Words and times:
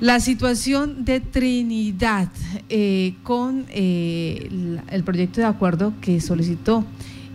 La 0.00 0.18
situación 0.18 1.04
de 1.04 1.20
Trinidad 1.20 2.28
eh, 2.70 3.16
con 3.22 3.66
eh, 3.68 4.48
el 4.90 5.04
proyecto 5.04 5.42
de 5.42 5.46
acuerdo 5.46 5.92
que 6.00 6.22
solicitó 6.22 6.86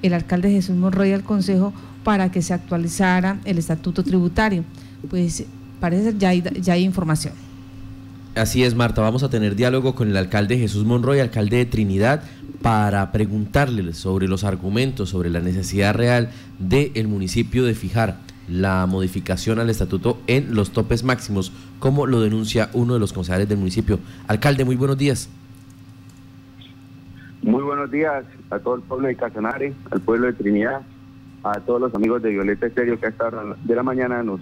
el 0.02 0.16
alcalde 0.16 0.50
Jesús 0.50 0.76
Monroy 0.76 1.12
al 1.12 1.24
Consejo 1.24 1.74
para 2.04 2.32
que 2.32 2.42
se 2.42 2.56
actualizara 2.56 3.40
el 3.46 3.60
estatuto 3.60 4.04
tributario. 4.04 4.64
Pues 5.12 5.46
parece 5.80 6.14
que 6.14 6.18
ya 6.18 6.30
hay, 6.30 6.44
ya 6.60 6.74
hay 6.74 6.84
información. 6.84 7.36
Así 8.34 8.64
es, 8.64 8.74
Marta. 8.74 9.00
Vamos 9.04 9.22
a 9.22 9.30
tener 9.30 9.56
diálogo 9.56 9.94
con 9.94 10.10
el 10.10 10.18
alcalde 10.18 10.58
Jesús 10.58 10.86
Monroy, 10.86 11.20
alcalde 11.20 11.58
de 11.58 11.66
Trinidad, 11.68 12.24
para 12.64 13.12
preguntarle 13.12 13.94
sobre 13.94 14.28
los 14.28 14.44
argumentos, 14.44 15.10
sobre 15.10 15.30
la 15.30 15.40
necesidad 15.40 15.94
real 15.94 16.32
del 16.58 17.08
municipio 17.08 17.64
de 17.64 17.76
fijar 17.76 18.25
la 18.48 18.86
modificación 18.86 19.60
al 19.60 19.70
estatuto 19.70 20.20
en 20.28 20.56
los 20.56 20.72
topes 20.72 21.04
máximos, 21.04 21.52
como 21.80 22.06
lo 22.06 22.22
denuncia 22.22 22.70
uno 22.74 22.94
de 22.94 23.00
los 23.00 23.14
concejales 23.14 23.50
del 23.50 23.58
municipio. 23.58 24.00
Alcalde, 24.28 24.66
muy 24.66 24.76
buenos 24.76 24.98
días. 24.98 25.30
Muy 27.42 27.64
buenos 27.64 27.92
días 27.92 28.26
a 28.50 28.60
todo 28.60 28.76
el 28.76 28.82
pueblo 28.82 29.08
de 29.08 29.16
Casanare, 29.16 29.74
al 29.92 30.02
pueblo 30.02 30.28
de 30.28 30.34
Trinidad, 30.34 30.82
a 31.44 31.60
todos 31.60 31.80
los 31.80 31.94
amigos 31.94 32.22
de 32.24 32.32
Violeta 32.32 32.66
Estéreo 32.66 33.00
que 33.00 33.06
a 33.06 33.10
esta 33.10 33.28
hora 33.28 33.56
de 33.64 33.76
la 33.76 33.84
mañana 33.84 34.24
nos 34.24 34.42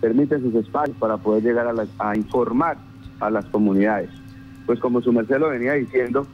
permiten 0.00 0.42
sus 0.42 0.54
espacios 0.54 0.96
para 0.98 1.16
poder 1.16 1.42
llegar 1.42 1.66
a, 1.66 2.08
a 2.08 2.16
informar 2.16 2.76
a 3.20 3.30
las 3.30 3.44
comunidades. 3.46 4.10
Pues 4.64 4.78
como 4.78 5.00
su 5.00 5.12
merced 5.12 5.38
lo 5.38 5.48
venía 5.48 5.72
diciendo, 5.72 6.26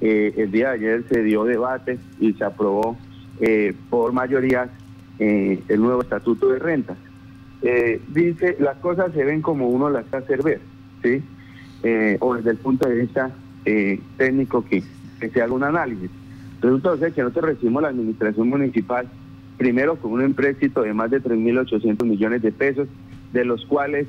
eh, 0.00 0.34
el 0.36 0.50
día 0.50 0.70
de 0.70 0.74
ayer 0.74 1.04
se 1.08 1.22
dio 1.22 1.44
debate 1.44 1.98
y 2.18 2.32
se 2.32 2.44
aprobó 2.44 2.96
eh, 3.40 3.72
por 3.88 4.12
mayoría 4.12 4.68
eh, 5.22 5.62
el 5.68 5.80
nuevo 5.80 6.02
estatuto 6.02 6.48
de 6.48 6.58
rentas. 6.58 6.96
dice, 8.08 8.56
las 8.58 8.76
cosas 8.78 9.12
se 9.12 9.24
ven 9.24 9.42
como 9.42 9.68
uno 9.68 9.88
las 9.90 10.12
hace 10.12 10.36
ver, 10.36 10.60
¿sí? 11.02 11.22
o 12.20 12.34
desde 12.34 12.50
el 12.50 12.56
punto 12.58 12.88
de 12.88 12.94
vista 12.94 13.30
técnico 14.16 14.64
que, 14.64 14.82
que, 15.20 15.30
se 15.30 15.42
haga 15.42 15.52
un 15.52 15.64
análisis. 15.64 16.10
Resulta 16.60 16.96
ser 16.96 17.12
que 17.12 17.22
nosotros 17.22 17.52
recibimos 17.52 17.82
la 17.82 17.88
administración 17.88 18.48
municipal 18.48 19.08
primero 19.58 19.96
con 19.96 20.12
un 20.12 20.22
empréstito 20.22 20.82
de 20.82 20.92
más 20.92 21.10
de 21.10 21.22
3.800 21.22 22.04
millones 22.04 22.42
de 22.42 22.52
pesos, 22.52 22.88
de 23.32 23.44
los 23.44 23.64
cuales 23.66 24.06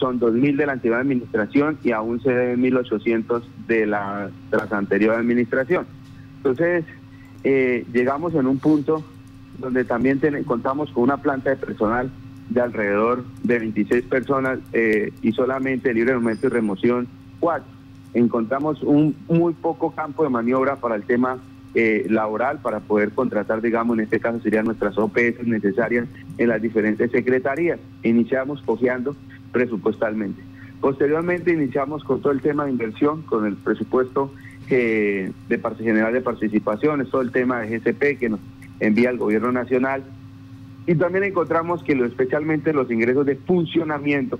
son 0.00 0.18
2.000 0.18 0.56
de 0.56 0.66
la 0.66 0.72
antigua 0.72 0.98
administración 0.98 1.78
y 1.84 1.92
aún 1.92 2.20
se 2.22 2.30
deben 2.30 2.62
1.800 2.62 3.42
de 3.68 3.86
la, 3.86 4.30
de 4.50 4.76
anterior 4.76 5.14
administración. 5.14 5.86
Entonces, 6.38 6.84
eh, 7.44 7.84
llegamos 7.92 8.34
en 8.34 8.46
un 8.46 8.58
punto 8.58 9.04
donde 9.60 9.84
también 9.84 10.20
contamos 10.44 10.90
con 10.90 11.04
una 11.04 11.18
planta 11.18 11.50
de 11.50 11.56
personal 11.56 12.10
de 12.50 12.60
alrededor 12.60 13.24
de 13.42 13.58
26 13.58 14.04
personas 14.04 14.58
eh, 14.72 15.12
y 15.22 15.32
solamente 15.32 15.94
libre 15.94 16.14
momento 16.14 16.48
y 16.48 16.50
remoción 16.50 17.08
4. 17.38 17.64
Encontramos 18.14 18.82
un 18.82 19.14
muy 19.28 19.54
poco 19.54 19.92
campo 19.92 20.24
de 20.24 20.30
maniobra 20.30 20.76
para 20.76 20.96
el 20.96 21.04
tema 21.04 21.38
eh, 21.74 22.06
laboral 22.10 22.58
para 22.58 22.80
poder 22.80 23.12
contratar, 23.12 23.62
digamos, 23.62 23.96
en 23.96 24.04
este 24.04 24.18
caso 24.18 24.40
serían 24.40 24.64
nuestras 24.64 24.98
OPS 24.98 25.44
necesarias 25.44 26.08
en 26.36 26.48
las 26.48 26.60
diferentes 26.60 27.10
secretarías. 27.12 27.78
Iniciamos 28.02 28.60
cojeando 28.62 29.14
presupuestalmente. 29.52 30.42
Posteriormente 30.80 31.52
iniciamos 31.52 32.02
con 32.02 32.20
todo 32.20 32.32
el 32.32 32.40
tema 32.40 32.64
de 32.64 32.72
inversión, 32.72 33.22
con 33.22 33.46
el 33.46 33.54
presupuesto 33.54 34.32
de 34.68 35.58
parte 35.60 35.82
general 35.82 36.12
de 36.12 36.20
participaciones, 36.20 37.10
todo 37.10 37.22
el 37.22 37.32
tema 37.32 37.60
de 37.60 37.78
GCP 37.78 38.20
que 38.20 38.28
nos 38.28 38.40
envía 38.80 39.10
el 39.10 39.18
gobierno 39.18 39.52
nacional. 39.52 40.02
Y 40.86 40.94
también 40.94 41.24
encontramos 41.24 41.82
que 41.82 41.92
especialmente 41.92 42.72
los 42.72 42.90
ingresos 42.90 43.26
de 43.26 43.36
funcionamiento 43.36 44.38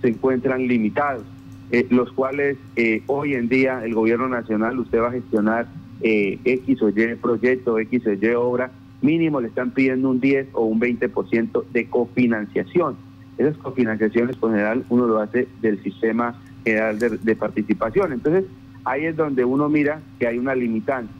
se 0.00 0.08
encuentran 0.08 0.68
limitados, 0.68 1.24
eh, 1.70 1.86
los 1.90 2.12
cuales 2.12 2.56
eh, 2.76 3.02
hoy 3.06 3.34
en 3.34 3.48
día 3.48 3.84
el 3.84 3.94
gobierno 3.94 4.28
nacional, 4.28 4.78
usted 4.78 5.00
va 5.00 5.08
a 5.08 5.12
gestionar 5.12 5.66
eh, 6.02 6.38
X 6.44 6.82
o 6.82 6.90
Y 6.90 7.14
proyecto, 7.20 7.78
X 7.78 8.06
o 8.06 8.12
Y 8.12 8.28
obra, 8.34 8.70
mínimo 9.00 9.40
le 9.40 9.48
están 9.48 9.72
pidiendo 9.72 10.10
un 10.10 10.20
10 10.20 10.48
o 10.52 10.64
un 10.64 10.80
20% 10.80 11.64
de 11.72 11.86
cofinanciación 11.86 12.96
esas 13.38 13.56
cofinanciaciones, 13.58 14.36
por 14.36 14.50
general, 14.50 14.84
uno 14.88 15.06
lo 15.06 15.20
hace 15.20 15.48
del 15.62 15.82
sistema 15.82 16.34
general 16.64 16.98
de, 16.98 17.36
participación. 17.36 18.12
Entonces, 18.12 18.44
ahí 18.84 19.06
es 19.06 19.16
donde 19.16 19.44
uno 19.44 19.68
mira 19.68 20.00
que 20.18 20.26
hay 20.26 20.38
una 20.38 20.54
limitante. 20.54 21.12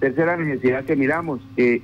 Tercera 0.00 0.36
necesidad 0.36 0.84
que 0.84 0.96
miramos, 0.96 1.40
que 1.56 1.82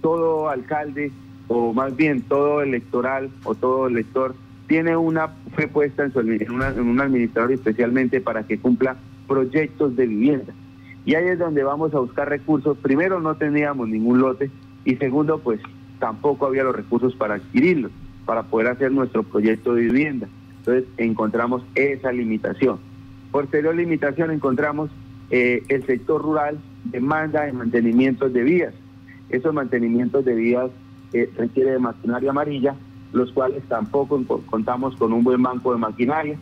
todo 0.00 0.48
alcalde, 0.48 1.12
o 1.48 1.72
más 1.72 1.96
bien 1.96 2.22
todo 2.22 2.62
electoral 2.62 3.30
o 3.44 3.54
todo 3.54 3.88
elector, 3.88 4.34
tiene 4.66 4.96
una 4.96 5.28
fe 5.56 5.66
puesta 5.66 6.04
en, 6.04 6.12
su, 6.12 6.20
en, 6.20 6.80
un 6.80 7.00
administrador 7.00 7.52
especialmente 7.52 8.20
para 8.20 8.42
que 8.44 8.58
cumpla 8.58 8.96
proyectos 9.26 9.96
de 9.96 10.06
vivienda. 10.06 10.52
Y 11.04 11.14
ahí 11.14 11.28
es 11.28 11.38
donde 11.38 11.62
vamos 11.62 11.94
a 11.94 12.00
buscar 12.00 12.28
recursos. 12.28 12.76
Primero, 12.78 13.20
no 13.20 13.36
teníamos 13.36 13.88
ningún 13.88 14.20
lote 14.20 14.50
y 14.84 14.96
segundo, 14.96 15.38
pues 15.38 15.60
tampoco 15.98 16.46
había 16.46 16.64
los 16.64 16.76
recursos 16.76 17.14
para 17.14 17.34
adquirirlos 17.34 17.90
para 18.28 18.42
poder 18.42 18.66
hacer 18.66 18.92
nuestro 18.92 19.22
proyecto 19.22 19.72
de 19.72 19.84
vivienda. 19.84 20.28
Entonces 20.58 20.84
encontramos 20.98 21.62
esa 21.74 22.12
limitación. 22.12 22.78
Posterior 23.32 23.74
limitación 23.74 24.30
encontramos 24.30 24.90
eh, 25.30 25.62
el 25.68 25.86
sector 25.86 26.20
rural 26.20 26.58
demanda 26.84 27.44
de 27.46 27.54
mantenimientos 27.54 28.30
de 28.34 28.42
vías. 28.42 28.74
Esos 29.30 29.52
mantenimientos 29.52 30.24
de 30.24 30.34
vías 30.34 30.70
eh, 31.12 31.30
requiere 31.36 31.72
de 31.72 31.78
maquinaria 31.78 32.30
amarilla, 32.30 32.74
los 33.12 33.32
cuales 33.32 33.62
tampoco 33.68 34.22
contamos 34.46 34.96
con 34.96 35.12
un 35.12 35.24
buen 35.24 35.42
banco 35.42 35.72
de 35.72 35.78
maquinaria. 35.78 36.38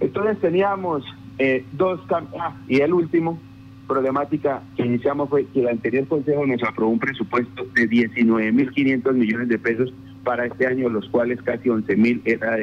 Entonces 0.00 0.38
teníamos 0.40 1.04
eh, 1.38 1.64
dos 1.72 2.00
ah, 2.10 2.56
y 2.68 2.80
el 2.80 2.92
último 2.92 3.38
problemática 3.86 4.62
que 4.76 4.86
iniciamos 4.86 5.28
fue 5.28 5.46
que 5.46 5.60
el 5.60 5.68
anterior 5.68 6.06
consejo 6.06 6.46
nos 6.46 6.62
aprobó 6.62 6.90
un 6.90 6.98
presupuesto 6.98 7.64
de 7.74 7.88
19.500 7.88 9.12
millones 9.12 9.48
de 9.48 9.58
pesos 9.58 9.92
para 10.24 10.46
este 10.46 10.66
año, 10.66 10.88
los 10.88 11.08
cuales 11.08 11.40
casi 11.42 11.68
11 11.68 11.96
mil 11.96 12.22
era 12.24 12.56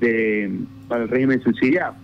de, 0.00 0.60
para 0.88 1.04
el 1.04 1.08
régimen 1.08 1.40
subsidiado. 1.42 1.94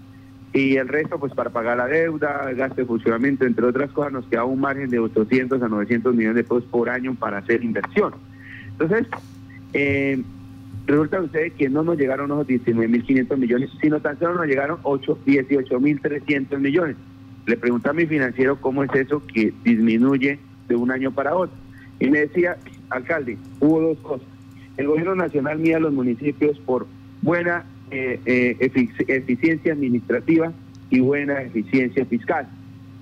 Y 0.52 0.76
el 0.76 0.88
resto, 0.88 1.18
pues 1.18 1.32
para 1.32 1.50
pagar 1.50 1.78
la 1.78 1.86
deuda, 1.86 2.50
gasto 2.54 2.76
de 2.76 2.84
funcionamiento, 2.84 3.46
entre 3.46 3.64
otras 3.64 3.90
cosas, 3.90 4.12
nos 4.12 4.26
queda 4.26 4.44
un 4.44 4.60
margen 4.60 4.90
de 4.90 4.98
800 4.98 5.62
a 5.62 5.68
900 5.68 6.14
millones 6.14 6.36
de 6.36 6.44
pesos 6.44 6.64
por 6.64 6.90
año 6.90 7.14
para 7.14 7.38
hacer 7.38 7.64
inversión. 7.64 8.12
Entonces, 8.72 9.06
eh, 9.72 10.22
resulta 10.86 11.20
ustedes 11.20 11.54
que 11.54 11.70
no 11.70 11.82
nos 11.82 11.96
llegaron 11.96 12.28
los 12.28 12.46
19.500 12.46 13.36
millones, 13.38 13.70
sino 13.80 14.00
tan 14.00 14.18
solo 14.18 14.34
nos 14.34 14.46
llegaron 14.46 14.78
8, 14.82 15.18
18.300 15.24 16.58
millones. 16.58 16.96
Le 17.46 17.56
pregunté 17.56 17.88
a 17.88 17.94
mi 17.94 18.06
financiero 18.06 18.60
cómo 18.60 18.84
es 18.84 18.94
eso 18.94 19.22
que 19.26 19.54
disminuye 19.64 20.38
de 20.68 20.76
un 20.76 20.90
año 20.90 21.12
para 21.12 21.34
otro. 21.34 21.56
Y 21.98 22.10
me 22.10 22.20
decía, 22.20 22.58
alcalde, 22.90 23.38
hubo 23.60 23.80
dos 23.80 23.98
cosas 23.98 24.32
el 24.76 24.86
gobierno 24.86 25.14
nacional 25.14 25.58
mide 25.58 25.74
a 25.74 25.80
los 25.80 25.92
municipios 25.92 26.58
por 26.60 26.86
buena 27.20 27.64
eh, 27.92 28.20
eh, 28.24 28.56
eficiencia 29.08 29.72
administrativa 29.72 30.52
y 30.90 31.00
buena 31.00 31.42
eficiencia 31.42 32.04
fiscal. 32.06 32.48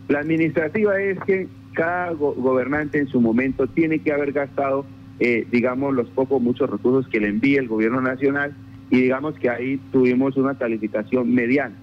La 0.08 0.18
administrativa 0.20 1.00
es 1.00 1.18
que 1.20 1.46
cada 1.74 2.10
gobernante 2.10 2.98
en 2.98 3.06
su 3.06 3.20
momento 3.20 3.68
tiene 3.68 4.00
que 4.00 4.12
haber 4.12 4.32
gastado, 4.32 4.84
eh, 5.20 5.46
digamos, 5.50 5.94
los 5.94 6.08
pocos, 6.08 6.42
muchos 6.42 6.68
recursos 6.68 7.08
que 7.08 7.20
le 7.20 7.28
envía 7.28 7.60
el 7.60 7.68
gobierno 7.68 8.00
nacional 8.00 8.54
y 8.90 9.02
digamos 9.02 9.38
que 9.38 9.48
ahí 9.48 9.80
tuvimos 9.92 10.36
una 10.36 10.56
calificación 10.56 11.32
mediana. 11.32 11.76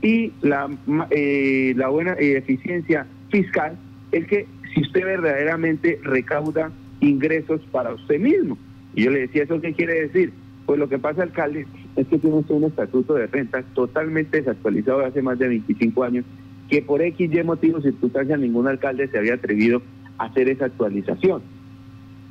Y 0.00 0.32
la, 0.40 0.70
la 0.86 1.88
buena 1.88 2.12
eficiencia 2.12 3.06
fiscal 3.30 3.76
es 4.12 4.26
que 4.28 4.46
si 4.72 4.82
usted 4.82 5.04
verdaderamente 5.04 5.98
recauda 6.04 6.70
ingresos 7.00 7.60
para 7.72 7.94
usted 7.94 8.20
mismo, 8.20 8.56
y 8.94 9.02
yo 9.02 9.10
le 9.10 9.20
decía, 9.20 9.42
¿eso 9.42 9.60
qué 9.60 9.72
quiere 9.72 10.06
decir? 10.06 10.32
Pues 10.66 10.78
lo 10.78 10.88
que 10.88 10.98
pasa, 10.98 11.22
alcalde, 11.22 11.66
es 11.98 12.06
que 12.06 12.18
tiene 12.18 12.44
un 12.48 12.64
estatuto 12.64 13.14
de 13.14 13.26
renta 13.26 13.62
totalmente 13.74 14.38
desactualizado 14.38 15.00
de 15.00 15.06
hace 15.06 15.20
más 15.20 15.36
de 15.38 15.48
25 15.48 16.04
años, 16.04 16.24
que 16.68 16.80
por 16.80 17.02
X, 17.02 17.28
Y 17.32 17.42
motivos, 17.42 17.82
circunstancias, 17.82 18.38
ningún 18.38 18.68
alcalde 18.68 19.08
se 19.08 19.18
había 19.18 19.34
atrevido 19.34 19.82
a 20.16 20.26
hacer 20.26 20.48
esa 20.48 20.66
actualización. 20.66 21.42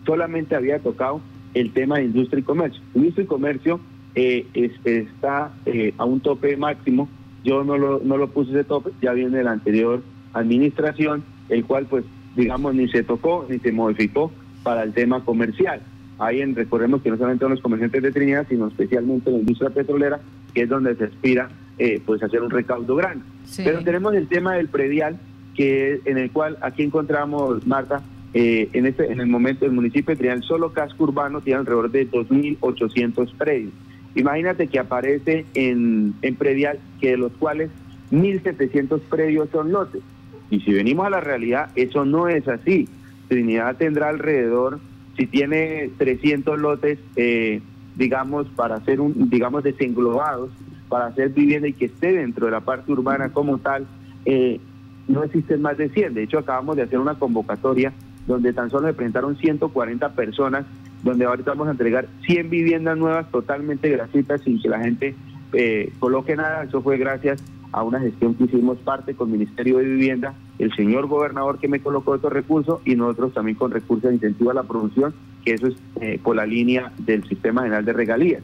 Solamente 0.06 0.56
había 0.56 0.80
tocado 0.80 1.20
el 1.54 1.72
tema 1.74 1.98
de 1.98 2.06
industria 2.06 2.40
y 2.40 2.44
comercio. 2.44 2.82
Industria 2.96 3.24
y 3.26 3.28
comercio 3.28 3.80
eh, 4.16 4.46
está 4.86 5.52
eh, 5.66 5.94
a 5.98 6.06
un 6.06 6.22
tope 6.22 6.56
máximo. 6.56 7.10
Yo 7.44 7.66
no 7.66 7.78
lo, 7.78 8.00
no 8.00 8.16
lo 8.16 8.30
puse 8.30 8.52
ese 8.52 8.64
tope, 8.64 8.92
ya 9.02 9.12
viene 9.12 9.44
la 9.44 9.52
anterior 9.52 10.02
administración, 10.32 11.24
el 11.50 11.66
cual, 11.66 11.88
pues, 11.88 12.06
digamos, 12.38 12.74
ni 12.74 12.88
se 12.88 13.04
tocó 13.04 13.46
ni 13.50 13.60
se 13.60 13.74
modificó 13.74 14.32
para 14.64 14.84
el 14.84 14.94
tema 14.94 15.26
comercial. 15.26 15.82
Ahí 16.20 16.42
en, 16.42 16.56
recordemos 16.56 17.02
que 17.02 17.10
no 17.10 17.18
solamente 17.18 17.44
son 17.44 17.52
los 17.52 17.62
comerciantes 17.62 18.02
de 18.02 18.12
Trinidad, 18.12 18.46
sino 18.50 18.68
especialmente 18.68 19.30
la 19.30 19.38
industria 19.38 19.70
petrolera, 19.70 20.20
que 20.54 20.64
es 20.64 20.70
donde 20.70 20.96
se 20.96 21.06
aspira 21.06 21.50
eh, 21.78 22.02
pues 22.06 22.24
hacer 22.24 22.42
un 22.42 22.50
recaudo 22.50 22.96
grande. 22.96 23.24
Pero 23.58 23.84
tenemos 23.84 24.16
el 24.16 24.28
tema 24.28 24.56
del 24.56 24.68
predial, 24.68 25.20
que 25.56 26.02
en 26.06 26.18
el 26.18 26.32
cual 26.32 26.58
aquí 26.62 26.84
encontramos, 26.84 27.66
Marta, 27.68 28.02
eh, 28.34 28.70
en 28.74 28.86
este 28.86 29.12
en 29.12 29.20
el 29.20 29.28
momento 29.28 29.66
el 29.66 29.72
municipio 29.72 30.14
de 30.14 30.18
Trinidad, 30.18 30.42
solo 30.42 30.74
casco 30.74 31.04
urbano 31.06 31.42
tiene 31.42 31.60
alrededor 31.60 31.92
de 31.92 32.10
2.800 32.10 33.34
predios. 33.38 33.74
Imagínate 34.16 34.68
que 34.68 34.80
aparece 34.80 35.46
en, 35.54 36.16
en 36.22 36.36
predial 36.36 36.80
que 37.00 37.12
de 37.12 37.18
los 37.18 37.32
cuales 37.34 37.70
1.700 38.12 39.00
predios 39.02 39.50
son 39.52 39.72
lotes. 39.72 40.02
Y 40.50 40.62
si 40.62 40.74
venimos 40.74 41.06
a 41.06 41.10
la 41.10 41.22
realidad, 41.22 41.70
eso 41.76 42.06
no 42.06 42.28
es 42.28 42.48
así. 42.48 42.88
Trinidad 43.28 43.76
tendrá 43.76 44.10
alrededor, 44.10 44.80
si 45.18 45.26
tiene 45.26 45.90
300 45.98 46.60
lotes, 46.60 47.00
eh, 47.16 47.62
digamos, 47.96 48.48
para 48.50 48.76
hacer 48.76 49.02
un, 49.02 49.30
digamos, 49.30 49.64
desenglobados, 49.64 50.52
para 50.88 51.08
hacer 51.08 51.30
vivienda 51.30 51.68
y 51.68 51.74
que 51.74 51.86
esté 51.86 52.14
dentro 52.14 52.46
de 52.46 52.52
la 52.52 52.62
parte 52.62 52.92
urbana 52.92 53.30
como 53.30 53.58
tal, 53.58 53.88
eh, 54.26 54.60
no 55.08 55.24
existen 55.24 55.62
más 55.62 55.78
de 55.78 55.90
100. 55.90 56.14
De 56.14 56.24
hecho, 56.24 56.40
acabamos 56.40 56.76
de 56.76 56.84
hacer 56.84 57.00
una 57.00 57.16
convocatoria 57.16 57.94
donde 58.28 58.54
tan 58.54 58.70
solo 58.70 58.88
se 58.88 58.94
presentaron 58.94 59.38
140 59.38 60.10
personas, 60.10 60.66
donde 61.04 61.26
ahorita 61.26 61.52
vamos 61.52 61.70
a 61.70 61.72
entregar 61.72 62.08
100 62.26 62.50
viviendas 62.50 62.98
nuevas 62.98 63.30
totalmente 63.32 63.90
gratuitas 63.90 64.42
sin 64.42 64.62
que 64.62 64.70
la 64.70 64.80
gente 64.80 65.16
eh, 65.54 65.92
coloque 66.00 66.36
nada. 66.36 66.64
Eso 66.64 66.82
fue 66.82 66.98
gracias 66.98 67.42
a 67.72 67.84
una 67.84 68.00
gestión 68.00 68.36
que 68.36 68.44
hicimos 68.44 68.78
parte 68.80 69.14
con 69.14 69.30
el 69.30 69.40
Ministerio 69.40 69.78
de 69.78 69.86
Vivienda, 69.86 70.34
el 70.60 70.76
señor 70.76 71.08
gobernador 71.08 71.60
que 71.60 71.68
me 71.68 71.80
colocó 71.80 72.16
estos 72.16 72.34
recursos 72.34 72.80
y 72.86 72.96
nosotros 72.96 73.34
también 73.34 73.58
con 73.58 73.72
recursos 73.72 74.10
de 74.10 74.16
incentivo 74.16 74.52
a 74.52 74.56
la 74.56 74.64
producción, 74.64 75.14
que 75.46 75.54
eso 75.54 75.68
es 75.68 75.76
eh, 76.02 76.20
por 76.22 76.36
la 76.36 76.46
línea 76.46 76.92
del 76.98 77.24
Sistema 77.28 77.62
General 77.62 77.86
de 77.86 77.94
Regalías. 77.94 78.44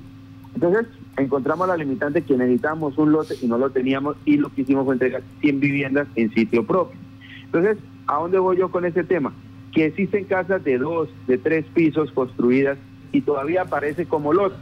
Entonces, 0.54 0.88
encontramos 1.18 1.68
la 1.68 1.78
limitante 1.78 2.22
que 2.22 2.38
necesitamos 2.38 2.98
un 2.98 3.12
lote 3.12 3.36
y 3.42 3.48
no 3.48 3.58
lo 3.58 3.72
teníamos 3.72 4.16
y 4.26 4.38
lo 4.38 4.50
que 4.50 4.62
hicimos 4.62 4.86
fue 4.86 4.96
entregar 4.96 5.24
100 5.42 5.60
viviendas 5.60 6.08
en 6.16 6.32
sitio 6.34 6.66
propio. 6.66 7.00
Entonces, 7.46 7.78
¿a 8.08 8.18
dónde 8.18 8.40
voy 8.40 8.58
yo 8.58 8.70
con 8.70 8.86
ese 8.86 9.04
tema? 9.04 9.34
Que 9.72 9.88
existen 9.88 10.26
casas 10.26 10.64
de 10.64 10.78
dos, 10.78 11.10
de 11.28 11.38
tres 11.38 11.66
pisos 11.74 12.12
construidas 12.12 12.78
y 13.12 13.22
todavía 13.22 13.64
aparece 13.64 14.06
como 14.06 14.34
lote. 14.34 14.56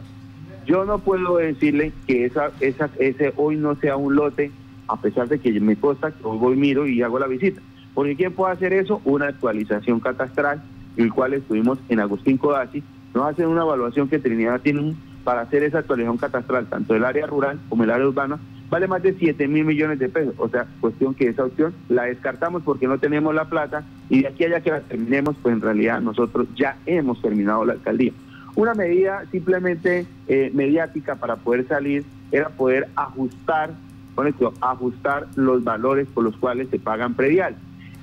Yo 0.66 0.84
no 0.84 0.98
puedo 1.00 1.36
decirle 1.36 1.92
que 2.06 2.24
esa, 2.24 2.52
esa, 2.60 2.88
ese 2.98 3.32
hoy 3.36 3.56
no 3.56 3.74
sea 3.76 3.96
un 3.96 4.14
lote, 4.14 4.52
a 4.92 5.00
pesar 5.00 5.28
de 5.28 5.38
que 5.38 5.58
me 5.60 5.76
consta 5.76 6.10
que 6.10 6.22
hoy 6.22 6.38
voy, 6.38 6.56
miro 6.56 6.86
y 6.86 7.02
hago 7.02 7.18
la 7.18 7.26
visita. 7.26 7.60
Porque 7.94 8.14
¿quién 8.14 8.32
puede 8.32 8.52
hacer 8.52 8.72
eso? 8.72 9.00
Una 9.04 9.28
actualización 9.28 10.00
catastral, 10.00 10.62
el 10.96 11.12
cual 11.12 11.34
estuvimos 11.34 11.78
en 11.88 12.00
Agustín 12.00 12.36
Codazzi, 12.36 12.82
nos 13.14 13.26
hacen 13.26 13.46
una 13.46 13.62
evaluación 13.62 14.08
que 14.08 14.18
Trinidad 14.18 14.60
tiene 14.60 14.94
para 15.24 15.42
hacer 15.42 15.62
esa 15.62 15.78
actualización 15.78 16.18
catastral, 16.18 16.66
tanto 16.66 16.94
el 16.94 17.04
área 17.04 17.26
rural 17.26 17.58
como 17.68 17.84
el 17.84 17.90
área 17.90 18.06
urbana, 18.06 18.38
vale 18.68 18.88
más 18.88 19.02
de 19.02 19.14
7 19.14 19.48
mil 19.48 19.64
millones 19.64 19.98
de 19.98 20.08
pesos. 20.08 20.34
O 20.38 20.48
sea, 20.48 20.66
cuestión 20.80 21.14
que 21.14 21.28
esa 21.28 21.44
opción 21.44 21.74
la 21.88 22.04
descartamos 22.04 22.62
porque 22.62 22.86
no 22.86 22.98
tenemos 22.98 23.34
la 23.34 23.44
plata 23.46 23.84
y 24.08 24.22
de 24.22 24.28
aquí 24.28 24.44
allá 24.44 24.60
que 24.60 24.70
la 24.70 24.80
terminemos, 24.80 25.36
pues 25.42 25.54
en 25.54 25.60
realidad 25.60 26.00
nosotros 26.00 26.48
ya 26.56 26.76
hemos 26.86 27.20
terminado 27.22 27.64
la 27.64 27.74
alcaldía. 27.74 28.12
Una 28.54 28.74
medida 28.74 29.24
simplemente 29.30 30.06
eh, 30.28 30.50
mediática 30.54 31.16
para 31.16 31.36
poder 31.36 31.66
salir 31.68 32.04
era 32.30 32.50
poder 32.50 32.88
ajustar, 32.96 33.74
con 34.14 34.26
esto, 34.26 34.52
ajustar 34.60 35.28
los 35.36 35.64
valores 35.64 36.06
por 36.12 36.24
los 36.24 36.36
cuales 36.36 36.68
se 36.70 36.78
pagan 36.78 37.14
predial. 37.14 37.56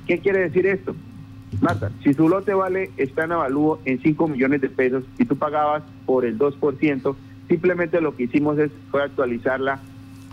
¿Qué 0.08 0.20
quiere 0.20 0.40
decir 0.40 0.66
esto? 0.66 0.96
Marta, 1.62 1.92
si 2.04 2.14
su 2.14 2.30
lote 2.30 2.54
vale, 2.54 2.92
está 2.98 3.26
en 3.26 3.34
avalúo 3.34 3.80
en 3.86 4.02
5 4.02 4.28
millones 4.28 4.62
de 4.62 4.70
pesos 4.70 5.04
y 5.18 5.26
tú 5.26 5.36
pagabas 5.36 5.84
por 6.06 6.26
el 6.26 6.38
2%, 6.38 7.16
simplemente 7.48 8.02
lo 8.02 8.16
que 8.16 8.24
hicimos 8.24 8.58
es 8.60 8.72
fue 8.92 9.04
actualizarla, 9.04 9.80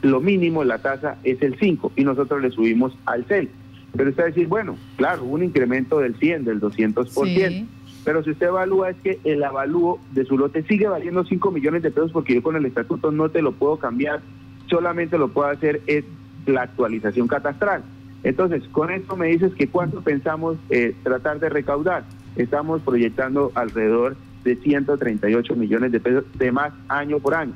lo 0.03 0.21
mínimo, 0.21 0.63
la 0.63 0.79
tasa 0.79 1.19
es 1.25 1.41
el 1.43 1.59
5 1.59 1.93
y 1.97 2.05
nosotros 2.05 2.43
le 2.43 2.51
subimos 2.51 2.97
al 3.07 3.27
6. 3.27 3.49
Pero 3.97 4.11
usted 4.11 4.23
va 4.23 4.27
a 4.27 4.29
decir, 4.29 4.47
bueno, 4.47 4.77
claro, 4.97 5.25
un 5.25 5.43
incremento 5.43 6.01
del 6.01 6.17
100, 6.17 6.45
del 6.45 6.61
200%. 6.61 7.67
Pero 8.05 8.23
si 8.23 8.31
usted 8.31 8.47
evalúa 8.47 8.91
es 8.91 8.97
que 9.03 9.19
el 9.25 9.43
avalúo 9.43 9.99
de 10.13 10.25
su 10.25 10.39
lote 10.39 10.63
sigue 10.63 10.87
valiendo 10.87 11.25
5 11.25 11.51
millones 11.51 11.83
de 11.83 11.91
pesos 11.91 12.13
porque 12.13 12.35
yo 12.35 12.43
con 12.43 12.55
el 12.55 12.65
estatuto 12.65 13.11
no 13.11 13.31
te 13.31 13.43
lo 13.43 13.53
puedo 13.53 13.79
cambiar, 13.79 14.21
solamente 14.69 15.19
lo 15.19 15.29
puedo 15.29 15.49
hacer 15.49 15.81
es 15.87 16.05
la 16.47 16.63
actualización 16.63 17.29
catastral. 17.29 17.83
Entonces, 18.23 18.65
con 18.73 18.91
esto 18.91 19.17
me 19.17 19.29
dices 19.29 19.55
que 19.55 19.69
cuánto 19.69 20.01
pensamos 20.01 20.57
eh, 20.71 20.95
tratar 21.03 21.39
de 21.39 21.49
recaudar. 21.49 22.05
Estamos 22.37 22.83
proyectando 22.83 23.53
alrededor 23.55 24.17
de 24.45 24.57
138 24.57 25.55
millones 25.57 25.93
de 25.93 26.01
pesos 26.01 26.25
de 26.35 26.53
más 26.53 26.73
año 26.89 27.19
por 27.19 27.35
año. 27.35 27.53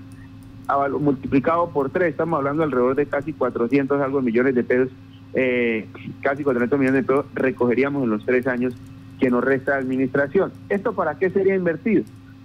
Multiplicado 1.01 1.71
por 1.71 1.91
tres, 1.91 2.11
estamos 2.11 2.39
hablando 2.39 2.63
alrededor 2.63 2.95
de 2.95 3.07
casi 3.07 3.33
400 3.33 4.01
algo 4.01 4.23
millones 4.23 4.55
de 4.55 4.63
pesos, 4.63 4.89
eh, 5.35 5.89
casi 6.21 6.45
400 6.45 6.79
millones 6.79 7.03
de 7.03 7.07
pesos 7.07 7.27
recogeríamos 7.35 8.05
en 8.05 8.11
los 8.11 8.25
tres 8.25 8.47
años 8.47 8.75
que 9.19 9.31
nos 9.31 9.43
resta 9.43 9.77
administración. 9.77 10.53
¿Esto 10.69 10.93
para 10.93 11.19
qué 11.19 11.31
sería 11.31 11.57
invertido? 11.57 12.05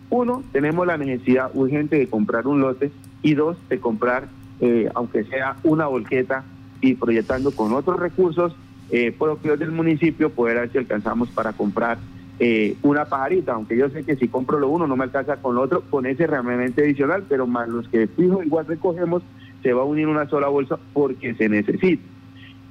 Uno, 0.09 0.43
tenemos 0.51 0.85
la 0.87 0.97
necesidad 0.97 1.51
urgente 1.53 1.97
de 1.97 2.07
comprar 2.07 2.47
un 2.47 2.61
lote 2.61 2.91
y 3.21 3.33
dos, 3.33 3.57
de 3.69 3.79
comprar, 3.79 4.27
eh, 4.59 4.89
aunque 4.93 5.23
sea 5.25 5.57
una 5.63 5.87
volqueta 5.87 6.43
y 6.81 6.95
proyectando 6.95 7.51
con 7.51 7.73
otros 7.73 7.99
recursos 7.99 8.55
eh, 8.91 9.11
propios 9.11 9.57
del 9.59 9.71
municipio, 9.71 10.29
poder 10.29 10.57
ver 10.59 10.71
si 10.71 10.77
alcanzamos 10.77 11.29
para 11.29 11.53
comprar 11.53 11.97
eh, 12.37 12.75
una 12.81 13.05
pajarita, 13.05 13.53
aunque 13.53 13.77
yo 13.77 13.89
sé 13.89 14.03
que 14.03 14.17
si 14.17 14.27
compro 14.27 14.59
lo 14.59 14.67
uno 14.67 14.87
no 14.87 14.97
me 14.97 15.05
alcanza 15.05 15.37
con 15.37 15.55
lo 15.55 15.61
otro, 15.61 15.81
con 15.89 16.05
ese 16.05 16.27
realmente 16.27 16.83
adicional, 16.83 17.23
pero 17.29 17.47
más 17.47 17.69
los 17.69 17.87
que 17.87 18.07
fijo 18.07 18.43
igual 18.43 18.65
recogemos, 18.67 19.23
se 19.63 19.73
va 19.73 19.81
a 19.81 19.85
unir 19.85 20.07
una 20.07 20.27
sola 20.27 20.47
bolsa 20.47 20.77
porque 20.93 21.33
se 21.35 21.49
necesita. 21.49 22.03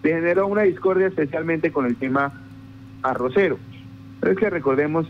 Se 0.03 0.09
generó 0.11 0.47
una 0.47 0.63
discordia 0.63 1.07
especialmente 1.07 1.73
con 1.73 1.87
el 1.87 1.97
tema 1.97 2.33
arrocero. 3.03 3.59
Pero 4.21 4.33
es 4.33 4.39
que 4.39 4.51
recordemos 4.51 5.07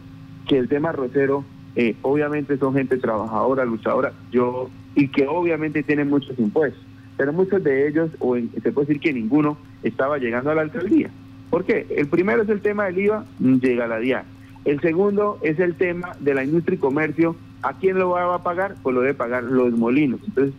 que 0.46 0.56
el 0.56 0.68
tema 0.68 0.90
arrocero, 0.90 1.44
eh, 1.74 1.96
obviamente 2.02 2.56
son 2.58 2.74
gente 2.74 2.96
trabajadora, 2.98 3.64
luchadora, 3.64 4.12
yo, 4.30 4.70
y 4.94 5.08
que 5.08 5.26
obviamente 5.26 5.82
tienen 5.82 6.08
muchos 6.08 6.38
impuestos 6.38 6.82
pero 7.16 7.32
muchos 7.32 7.62
de 7.62 7.88
ellos, 7.88 8.10
o 8.18 8.36
se 8.36 8.72
puede 8.72 8.86
decir 8.86 9.00
que 9.00 9.12
ninguno, 9.12 9.56
estaba 9.82 10.18
llegando 10.18 10.50
a 10.50 10.54
la 10.54 10.62
alcaldía. 10.62 11.10
¿Por 11.50 11.64
qué? 11.64 11.86
El 11.96 12.08
primero 12.08 12.42
es 12.42 12.48
el 12.48 12.60
tema 12.60 12.86
del 12.86 12.98
IVA, 12.98 13.24
llega 13.38 13.84
a 13.84 13.88
la 13.88 13.98
DIA. 13.98 14.24
El 14.64 14.80
segundo 14.80 15.38
es 15.42 15.60
el 15.60 15.74
tema 15.74 16.16
de 16.20 16.34
la 16.34 16.42
industria 16.42 16.76
y 16.76 16.78
comercio. 16.78 17.36
¿A 17.62 17.74
quién 17.74 17.98
lo 17.98 18.10
va 18.10 18.34
a 18.34 18.42
pagar? 18.42 18.74
Pues 18.82 18.94
lo 18.94 19.02
debe 19.02 19.14
pagar 19.14 19.44
los 19.44 19.72
molinos. 19.72 20.20
Entonces, 20.26 20.54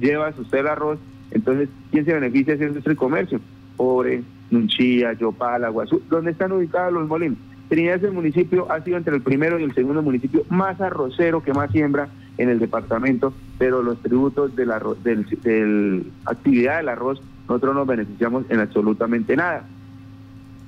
lleva 0.00 0.32
usted 0.36 0.58
el 0.58 0.66
arroz. 0.66 0.98
Entonces, 1.30 1.68
¿quién 1.90 2.04
se 2.04 2.14
beneficia 2.14 2.56
de 2.56 2.66
industria 2.66 2.94
y 2.94 2.96
comercio? 2.96 3.40
Pobre, 3.76 4.22
Nunchía, 4.50 5.12
Yopal, 5.12 5.64
Aguazú. 5.64 6.02
¿Dónde 6.10 6.32
están 6.32 6.52
ubicados 6.52 6.92
los 6.92 7.06
molinos? 7.06 7.38
Trinidad 7.68 7.96
es 7.96 8.02
el 8.02 8.12
municipio, 8.12 8.70
ha 8.72 8.82
sido 8.82 8.96
entre 8.96 9.14
el 9.14 9.22
primero 9.22 9.60
y 9.60 9.62
el 9.62 9.74
segundo 9.74 10.02
municipio 10.02 10.42
más 10.48 10.80
arrocero 10.80 11.40
que 11.40 11.52
más 11.52 11.70
siembra 11.70 12.08
en 12.40 12.48
el 12.48 12.58
departamento, 12.58 13.34
pero 13.58 13.82
los 13.82 13.98
tributos 13.98 14.56
de 14.56 14.64
la 14.64 14.80
del, 15.04 16.10
actividad 16.24 16.78
del 16.78 16.88
arroz 16.88 17.20
nosotros 17.46 17.74
no 17.74 17.84
beneficiamos 17.84 18.44
en 18.48 18.60
absolutamente 18.60 19.36
nada. 19.36 19.68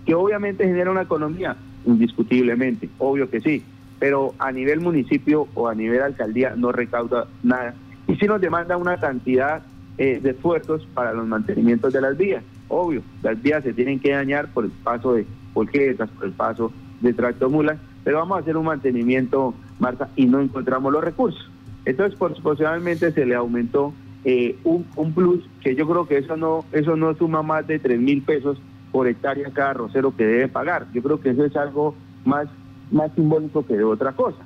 Que 0.04 0.14
obviamente 0.14 0.64
genera 0.66 0.90
una 0.90 1.02
economía, 1.02 1.56
indiscutiblemente, 1.86 2.90
obvio 2.98 3.30
que 3.30 3.40
sí, 3.40 3.64
pero 3.98 4.34
a 4.38 4.52
nivel 4.52 4.80
municipio 4.80 5.48
o 5.54 5.68
a 5.68 5.74
nivel 5.74 6.02
alcaldía 6.02 6.54
no 6.56 6.72
recauda 6.72 7.26
nada. 7.42 7.74
Y 8.06 8.16
sí 8.16 8.26
nos 8.26 8.40
demanda 8.40 8.76
una 8.76 8.98
cantidad 8.98 9.62
eh, 9.96 10.20
de 10.22 10.30
esfuerzos 10.30 10.86
para 10.92 11.14
los 11.14 11.26
mantenimientos 11.26 11.92
de 11.92 12.02
las 12.02 12.18
vías. 12.18 12.44
Obvio, 12.68 13.00
las 13.22 13.40
vías 13.40 13.62
se 13.62 13.72
tienen 13.72 13.98
que 13.98 14.10
dañar 14.10 14.48
por 14.48 14.66
el 14.66 14.72
paso 14.72 15.14
de 15.14 15.24
volquetas, 15.54 16.10
por 16.10 16.26
el 16.26 16.32
paso 16.32 16.70
de 17.00 17.14
tractomulas, 17.14 17.78
pero 18.04 18.18
vamos 18.18 18.36
a 18.36 18.40
hacer 18.40 18.58
un 18.58 18.66
mantenimiento, 18.66 19.54
Marta, 19.78 20.10
y 20.16 20.26
no 20.26 20.40
encontramos 20.40 20.92
los 20.92 21.02
recursos. 21.02 21.51
Entonces, 21.84 22.18
proporcionalmente 22.18 23.12
se 23.12 23.26
le 23.26 23.34
aumentó 23.34 23.92
eh, 24.24 24.56
un, 24.64 25.12
plus 25.12 25.44
que 25.62 25.74
yo 25.74 25.88
creo 25.88 26.06
que 26.06 26.18
eso 26.18 26.36
no 26.36 26.64
eso 26.70 26.94
no 26.94 27.12
suma 27.16 27.42
más 27.42 27.66
de 27.66 27.80
3 27.80 28.00
mil 28.00 28.22
pesos 28.22 28.56
por 28.92 29.08
hectárea 29.08 29.50
cada 29.52 29.72
rosero 29.74 30.14
que 30.14 30.24
debe 30.24 30.48
pagar. 30.48 30.86
Yo 30.92 31.02
creo 31.02 31.20
que 31.20 31.30
eso 31.30 31.44
es 31.44 31.56
algo 31.56 31.94
más, 32.24 32.46
más 32.90 33.12
simbólico 33.14 33.66
que 33.66 33.76
de 33.76 33.84
otra 33.84 34.12
cosa. 34.12 34.38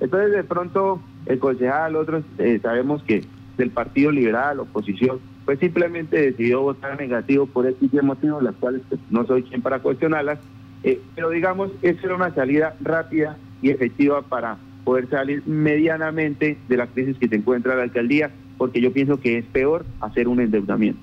Entonces, 0.00 0.32
de 0.32 0.44
pronto, 0.44 1.00
el 1.26 1.38
concejal, 1.38 1.96
otros, 1.96 2.24
eh, 2.38 2.60
sabemos 2.62 3.02
que 3.02 3.24
del 3.56 3.70
Partido 3.70 4.10
Liberal, 4.10 4.60
oposición, 4.60 5.18
pues 5.44 5.58
simplemente 5.58 6.20
decidió 6.20 6.62
votar 6.62 6.98
negativo 6.98 7.46
por 7.46 7.66
este 7.66 8.02
motivos, 8.02 8.42
las 8.42 8.54
cuales 8.56 8.82
pues, 8.88 9.00
no 9.10 9.26
soy 9.26 9.42
quien 9.42 9.62
para 9.62 9.80
cuestionarlas, 9.80 10.38
eh, 10.82 11.00
pero 11.14 11.30
digamos, 11.30 11.70
esa 11.82 12.06
era 12.06 12.16
una 12.16 12.34
salida 12.34 12.76
rápida 12.80 13.36
y 13.62 13.70
efectiva 13.70 14.22
para 14.22 14.58
poder 14.84 15.08
salir 15.08 15.42
medianamente 15.46 16.58
de 16.68 16.76
la 16.76 16.86
crisis 16.86 17.16
que 17.18 17.28
se 17.28 17.36
encuentra 17.36 17.74
la 17.74 17.84
alcaldía, 17.84 18.30
porque 18.58 18.80
yo 18.80 18.92
pienso 18.92 19.18
que 19.20 19.38
es 19.38 19.44
peor 19.46 19.84
hacer 20.00 20.28
un 20.28 20.40
endeudamiento. 20.40 21.00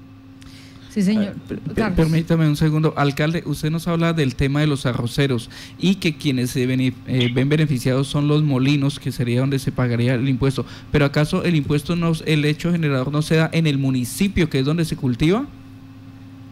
Sí, 0.91 1.03
señor. 1.03 1.35
Ah, 1.81 1.93
permítame 1.95 2.49
un 2.49 2.57
segundo. 2.57 2.93
Alcalde, 2.97 3.43
usted 3.45 3.71
nos 3.71 3.87
habla 3.87 4.11
del 4.11 4.35
tema 4.35 4.59
de 4.59 4.67
los 4.67 4.85
arroceros 4.85 5.49
y 5.79 5.95
que 5.95 6.17
quienes 6.17 6.49
se 6.49 6.63
eh, 6.63 7.31
ven 7.33 7.47
beneficiados 7.47 8.07
son 8.07 8.27
los 8.27 8.43
molinos, 8.43 8.99
que 8.99 9.13
sería 9.13 9.39
donde 9.39 9.57
se 9.59 9.71
pagaría 9.71 10.15
el 10.15 10.27
impuesto. 10.27 10.65
Pero 10.91 11.05
¿acaso 11.05 11.45
el 11.45 11.55
impuesto, 11.55 11.95
no, 11.95 12.11
el 12.25 12.43
hecho 12.43 12.73
generador 12.73 13.09
no 13.09 13.21
se 13.21 13.37
da 13.37 13.49
en 13.53 13.67
el 13.67 13.77
municipio, 13.77 14.49
que 14.49 14.59
es 14.59 14.65
donde 14.65 14.83
se 14.83 14.97
cultiva? 14.97 15.45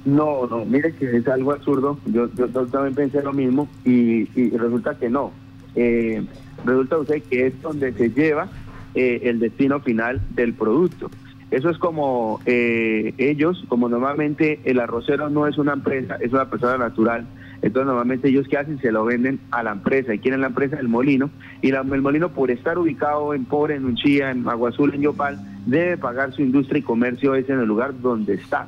No, 0.05 0.47
no, 0.47 0.63
mire 0.63 0.93
que 0.93 1.17
es 1.17 1.27
algo 1.27 1.51
absurdo. 1.51 1.99
Yo, 2.05 2.33
yo, 2.33 2.47
también 2.47 2.95
pensé 2.95 3.21
lo 3.21 3.33
mismo 3.33 3.67
y, 3.83 4.29
y 4.39 4.51
resulta 4.51 4.97
que 4.97 5.09
no. 5.09 5.33
Eh, 5.75 6.23
resulta 6.65 6.97
usted 6.97 7.23
que 7.23 7.47
es 7.47 7.61
donde 7.61 7.93
se 7.93 8.09
lleva 8.09 8.49
eh, 8.95 9.21
el 9.23 9.39
destino 9.39 9.79
final 9.79 10.21
del 10.31 10.53
producto. 10.53 11.09
Eso 11.51 11.69
es 11.69 11.79
como 11.79 12.39
eh, 12.45 13.13
ellos, 13.17 13.63
como 13.67 13.89
normalmente 13.89 14.59
el 14.65 14.79
arrocero 14.79 15.29
no 15.29 15.47
es 15.47 15.57
una 15.57 15.73
empresa, 15.73 16.17
es 16.19 16.31
una 16.31 16.49
persona 16.49 16.77
natural. 16.77 17.25
Entonces 17.61 17.87
normalmente 17.87 18.29
ellos 18.29 18.47
qué 18.47 18.57
hacen, 18.57 18.79
se 18.79 18.91
lo 18.91 19.03
venden 19.03 19.39
a 19.51 19.63
la 19.63 19.71
empresa 19.71 20.13
y 20.13 20.19
quieren 20.19 20.41
la 20.41 20.47
empresa 20.47 20.77
del 20.77 20.87
molino 20.87 21.29
y 21.61 21.69
el 21.69 22.01
molino 22.01 22.29
por 22.29 22.51
estar 22.51 22.77
ubicado 22.77 23.33
en 23.33 23.45
Pobre, 23.45 23.75
en 23.75 23.85
Unchía, 23.85 24.31
en 24.31 24.47
Agua 24.47 24.69
Azul, 24.69 24.93
en 24.93 25.01
Yopal, 25.01 25.39
debe 25.65 25.97
pagar 25.97 26.31
su 26.33 26.41
industria 26.41 26.79
y 26.79 26.83
comercio 26.83 27.35
ese 27.35 27.51
en 27.51 27.59
el 27.59 27.67
lugar 27.67 27.99
donde 27.99 28.35
está. 28.35 28.67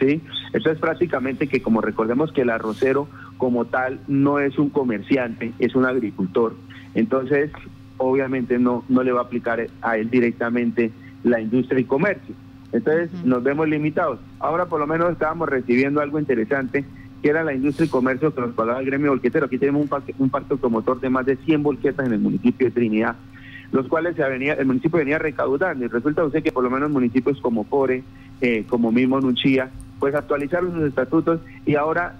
¿sí? 0.00 0.20
Eso 0.52 0.70
es 0.70 0.78
prácticamente 0.78 1.46
que 1.46 1.62
como 1.62 1.80
recordemos 1.80 2.32
que 2.32 2.42
el 2.42 2.50
arrocero 2.50 3.08
como 3.36 3.66
tal 3.66 4.00
no 4.08 4.38
es 4.38 4.58
un 4.58 4.70
comerciante, 4.70 5.52
es 5.58 5.74
un 5.74 5.84
agricultor. 5.84 6.54
Entonces, 6.94 7.50
obviamente 7.98 8.58
no, 8.58 8.84
no 8.88 9.02
le 9.02 9.12
va 9.12 9.20
a 9.20 9.24
aplicar 9.24 9.66
a 9.80 9.96
él 9.96 10.10
directamente 10.10 10.90
la 11.24 11.40
industria 11.40 11.80
y 11.80 11.84
comercio. 11.84 12.34
Entonces 12.72 13.10
nos 13.24 13.42
vemos 13.42 13.68
limitados. 13.68 14.18
Ahora 14.38 14.66
por 14.66 14.80
lo 14.80 14.86
menos 14.86 15.12
estábamos 15.12 15.48
recibiendo 15.48 16.00
algo 16.00 16.18
interesante, 16.18 16.84
que 17.22 17.28
era 17.28 17.44
la 17.44 17.54
industria 17.54 17.86
y 17.86 17.90
comercio 17.90 18.34
que 18.34 18.40
nos 18.40 18.54
pagaba 18.54 18.80
el 18.80 18.86
gremio 18.86 19.10
volquetero. 19.10 19.46
Aquí 19.46 19.58
tenemos 19.58 19.82
un 19.82 19.88
parque, 19.88 20.14
un 20.18 20.30
parque 20.30 20.54
automotor 20.54 21.00
de 21.00 21.10
más 21.10 21.26
de 21.26 21.36
100 21.36 21.62
volquetas 21.62 22.06
en 22.06 22.14
el 22.14 22.20
municipio 22.20 22.66
de 22.66 22.72
Trinidad, 22.72 23.16
los 23.70 23.86
cuales 23.88 24.16
se 24.16 24.22
venía, 24.28 24.54
el 24.54 24.66
municipio 24.66 24.98
venía 24.98 25.18
recaudando. 25.18 25.84
Y 25.84 25.88
resulta 25.88 26.24
usted 26.24 26.42
que 26.42 26.50
por 26.50 26.64
lo 26.64 26.70
menos 26.70 26.90
municipios 26.90 27.40
como 27.40 27.64
Core, 27.64 28.02
eh, 28.40 28.64
como 28.68 28.90
mismo 28.90 29.20
Nunchía, 29.20 29.70
pues 30.00 30.14
actualizaron 30.14 30.72
sus 30.72 30.88
estatutos 30.88 31.40
y 31.64 31.76
ahora 31.76 32.16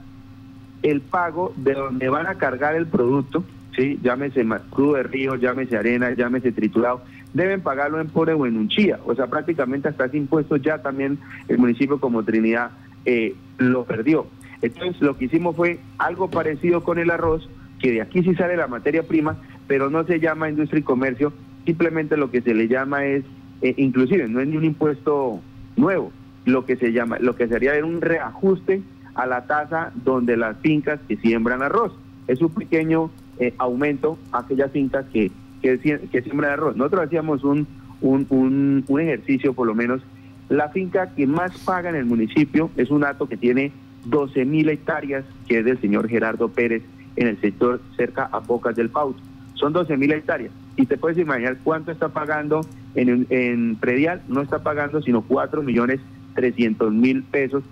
el 0.82 1.00
pago 1.00 1.52
de 1.56 1.74
donde 1.74 2.08
van 2.08 2.26
a 2.26 2.36
cargar 2.36 2.76
el 2.76 2.86
producto, 2.86 3.42
¿sí? 3.76 3.98
llámese 4.02 4.46
crudo 4.70 4.94
de 4.94 5.02
río, 5.04 5.36
llámese 5.36 5.76
arena, 5.76 6.12
llámese 6.14 6.52
triturado, 6.52 7.02
deben 7.32 7.60
pagarlo 7.60 8.00
en 8.00 8.08
Pore 8.08 8.34
o 8.34 8.46
en 8.46 8.56
Unchía. 8.56 8.98
O 9.06 9.14
sea, 9.14 9.26
prácticamente 9.28 9.88
hasta 9.88 10.06
ese 10.06 10.18
impuesto 10.18 10.56
ya 10.56 10.82
también 10.82 11.18
el 11.48 11.58
municipio 11.58 12.00
como 12.00 12.24
Trinidad 12.24 12.70
eh, 13.04 13.34
lo 13.58 13.84
perdió. 13.84 14.26
Entonces 14.60 15.00
lo 15.02 15.16
que 15.16 15.26
hicimos 15.26 15.56
fue 15.56 15.80
algo 15.98 16.30
parecido 16.30 16.82
con 16.84 16.98
el 16.98 17.10
arroz, 17.10 17.48
que 17.80 17.92
de 17.92 18.02
aquí 18.02 18.22
sí 18.22 18.34
sale 18.34 18.56
la 18.56 18.68
materia 18.68 19.02
prima, 19.02 19.36
pero 19.66 19.90
no 19.90 20.04
se 20.04 20.20
llama 20.20 20.48
industria 20.48 20.80
y 20.80 20.84
comercio, 20.84 21.32
simplemente 21.64 22.16
lo 22.16 22.30
que 22.30 22.42
se 22.42 22.54
le 22.54 22.68
llama 22.68 23.04
es, 23.06 23.24
eh, 23.62 23.74
inclusive 23.76 24.28
no 24.28 24.40
es 24.40 24.46
ni 24.46 24.56
un 24.56 24.64
impuesto 24.64 25.40
nuevo, 25.76 26.12
lo 26.44 26.64
que 26.64 26.76
se 26.76 26.92
llama, 26.92 27.18
lo 27.18 27.34
que 27.34 27.48
sería 27.48 27.72
un 27.84 28.00
reajuste 28.00 28.82
a 29.14 29.26
la 29.26 29.46
tasa 29.46 29.92
donde 30.04 30.36
las 30.36 30.56
fincas 30.58 31.00
que 31.08 31.16
siembran 31.16 31.62
arroz. 31.62 31.92
Es 32.28 32.40
un 32.40 32.50
pequeño 32.50 33.10
eh, 33.42 33.54
aumento 33.58 34.18
a 34.30 34.40
aquellas 34.40 34.70
fincas 34.70 35.04
que 35.12 35.30
que, 35.62 36.22
siembra 36.22 36.52
arroz. 36.52 36.76
Nosotros 36.76 37.06
hacíamos 37.06 37.44
un, 37.44 37.66
un, 38.00 38.84
un, 38.86 39.00
ejercicio, 39.00 39.54
por 39.54 39.66
lo 39.66 39.74
menos. 39.74 40.02
La 40.48 40.68
finca 40.68 41.14
que 41.14 41.26
más 41.26 41.56
paga 41.58 41.88
en 41.88 41.96
el 41.96 42.04
municipio 42.04 42.70
es 42.76 42.90
un 42.90 43.04
acto 43.04 43.28
que 43.28 43.36
tiene 43.36 43.72
12 44.04 44.44
mil 44.44 44.68
hectáreas, 44.68 45.24
que 45.46 45.60
es 45.60 45.64
del 45.64 45.80
señor 45.80 46.08
Gerardo 46.08 46.48
Pérez, 46.48 46.82
en 47.16 47.28
el 47.28 47.40
sector 47.40 47.80
cerca 47.96 48.28
a 48.32 48.40
Pocas 48.40 48.74
del 48.74 48.90
Pauto. 48.90 49.20
Son 49.54 49.72
12 49.72 49.96
mil 49.96 50.12
hectáreas. 50.12 50.52
Y 50.76 50.86
te 50.86 50.98
puedes 50.98 51.18
imaginar 51.18 51.58
cuánto 51.62 51.92
está 51.92 52.08
pagando 52.08 52.62
en, 52.94 53.26
en 53.30 53.76
predial. 53.76 54.22
No 54.28 54.40
está 54.40 54.62
pagando 54.62 55.00
sino 55.02 55.22
4 55.22 55.62
millones 55.62 56.00
300 56.34 56.92
mil 56.92 57.22
pesos 57.22 57.62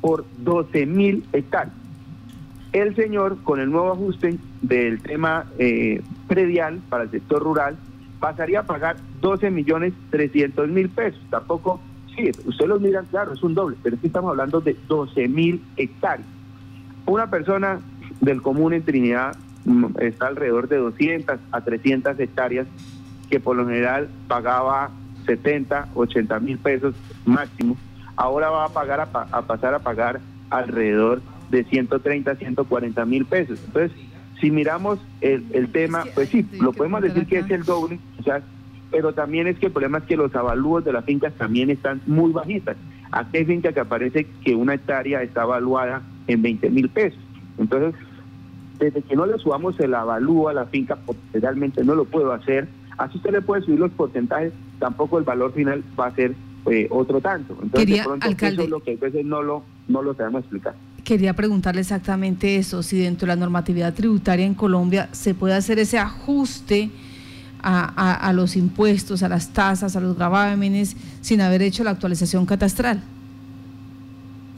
por 0.00 0.24
12 0.38 0.86
mil 0.86 1.24
hectáreas. 1.32 1.74
El 2.72 2.94
señor, 2.94 3.38
con 3.42 3.58
el 3.60 3.70
nuevo 3.70 3.92
ajuste 3.92 4.38
del 4.62 5.02
tema 5.02 5.46
eh, 5.58 6.02
predial 6.28 6.80
para 6.88 7.04
el 7.04 7.10
sector 7.10 7.42
rural, 7.42 7.76
pasaría 8.20 8.60
a 8.60 8.62
pagar 8.62 8.96
12 9.20 9.50
millones 9.50 9.92
300 10.10 10.68
mil 10.68 10.88
pesos. 10.88 11.20
Tampoco, 11.30 11.80
sí, 12.14 12.30
ustedes 12.44 12.68
lo 12.68 12.78
miran, 12.78 13.06
claro, 13.06 13.32
es 13.32 13.42
un 13.42 13.54
doble, 13.54 13.76
pero 13.82 13.96
aquí 13.96 14.06
estamos 14.06 14.30
hablando 14.30 14.60
de 14.60 14.76
12 14.86 15.26
mil 15.26 15.64
hectáreas. 15.76 16.28
Una 17.06 17.28
persona 17.28 17.80
del 18.20 18.40
común 18.40 18.72
en 18.72 18.84
Trinidad 18.84 19.36
mm, 19.64 19.86
está 19.98 20.28
alrededor 20.28 20.68
de 20.68 20.76
200 20.76 21.40
a 21.50 21.60
300 21.62 22.20
hectáreas, 22.20 22.68
que 23.28 23.40
por 23.40 23.56
lo 23.56 23.66
general 23.66 24.08
pagaba 24.28 24.90
70, 25.26 25.88
80 25.94 26.38
mil 26.38 26.58
pesos 26.58 26.94
máximo. 27.24 27.76
Ahora 28.14 28.50
va 28.50 28.66
a 28.66 28.68
pagar 28.68 29.00
a 29.00 29.42
pasar 29.42 29.74
a 29.74 29.80
pagar 29.80 30.20
alrededor 30.50 31.20
de 31.50 31.64
130 31.64 32.30
a 32.30 32.36
140 32.36 33.04
mil 33.04 33.24
pesos. 33.26 33.60
Entonces, 33.66 33.92
si 34.40 34.50
miramos 34.50 34.98
el, 35.20 35.44
el 35.52 35.70
tema, 35.70 36.04
pues 36.14 36.30
sí, 36.30 36.46
lo 36.60 36.72
podemos 36.72 37.02
decir 37.02 37.26
que 37.26 37.38
es 37.38 37.50
el 37.50 37.64
doble, 37.64 37.98
sea, 38.24 38.42
pero 38.90 39.12
también 39.12 39.46
es 39.46 39.58
que 39.58 39.66
el 39.66 39.72
problema 39.72 39.98
es 39.98 40.04
que 40.04 40.16
los 40.16 40.34
avalúos 40.34 40.84
de 40.84 40.92
las 40.92 41.04
fincas 41.04 41.32
también 41.34 41.70
están 41.70 42.00
muy 42.06 42.32
bajitas. 42.32 42.76
Aquí 43.12 43.38
hay 43.38 43.44
finca 43.44 43.72
que 43.72 43.80
aparece 43.80 44.26
que 44.44 44.54
una 44.54 44.74
hectárea 44.74 45.22
está 45.22 45.42
evaluada 45.42 46.02
en 46.26 46.42
20 46.42 46.70
mil 46.70 46.88
pesos. 46.88 47.18
Entonces, 47.58 47.94
desde 48.78 49.02
que 49.02 49.14
no 49.14 49.26
le 49.26 49.38
subamos 49.38 49.78
el 49.80 49.94
avalúo 49.94 50.48
a 50.48 50.54
la 50.54 50.66
finca, 50.66 50.96
porque 51.04 51.20
realmente 51.34 51.84
no 51.84 51.94
lo 51.94 52.04
puedo 52.04 52.32
hacer, 52.32 52.66
así 52.96 53.18
usted 53.18 53.32
le 53.32 53.42
puede 53.42 53.62
subir 53.62 53.78
los 53.78 53.90
porcentajes, 53.92 54.52
tampoco 54.78 55.18
el 55.18 55.24
valor 55.24 55.52
final 55.52 55.84
va 55.98 56.06
a 56.06 56.14
ser 56.14 56.34
eh, 56.70 56.86
otro 56.90 57.20
tanto. 57.20 57.56
Entonces, 57.62 57.96
de 57.96 58.02
pronto, 58.02 58.26
eso 58.26 58.62
es 58.62 58.68
lo 58.68 58.80
que 58.80 58.92
a 58.92 58.96
veces 58.96 59.24
no 59.24 59.42
lo, 59.42 59.62
no 59.88 60.02
lo 60.02 60.14
sabemos 60.14 60.40
explicar 60.40 60.74
quería 61.10 61.34
preguntarle 61.34 61.80
exactamente 61.80 62.54
eso, 62.54 62.84
si 62.84 63.00
dentro 63.00 63.26
de 63.26 63.34
la 63.34 63.40
normatividad 63.40 63.92
tributaria 63.94 64.46
en 64.46 64.54
Colombia 64.54 65.08
se 65.10 65.34
puede 65.34 65.54
hacer 65.54 65.80
ese 65.80 65.98
ajuste 65.98 66.88
a, 67.60 68.32
los 68.32 68.54
impuestos, 68.54 69.24
a 69.24 69.28
las 69.28 69.52
tasas, 69.52 69.96
a 69.96 70.00
los 70.00 70.16
gravámenes, 70.16 70.96
sin 71.20 71.40
haber 71.40 71.62
hecho 71.62 71.82
la 71.82 71.90
actualización 71.90 72.46
catastral. 72.46 73.02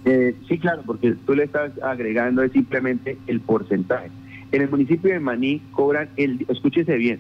Eh, 0.05 0.37
sí, 0.47 0.59
claro, 0.59 0.83
porque 0.85 1.15
tú 1.25 1.35
le 1.35 1.45
estás 1.45 1.73
agregando 1.83 2.47
simplemente 2.51 3.17
el 3.29 3.41
porcentaje. 3.41 4.11
En 4.53 4.61
el 4.61 4.69
municipio 4.69 5.11
de 5.11 5.21
Maní 5.21 5.63
cobran, 5.71 6.11
el, 6.19 6.45
escúchese 6.51 6.99
bien, 6.99 7.19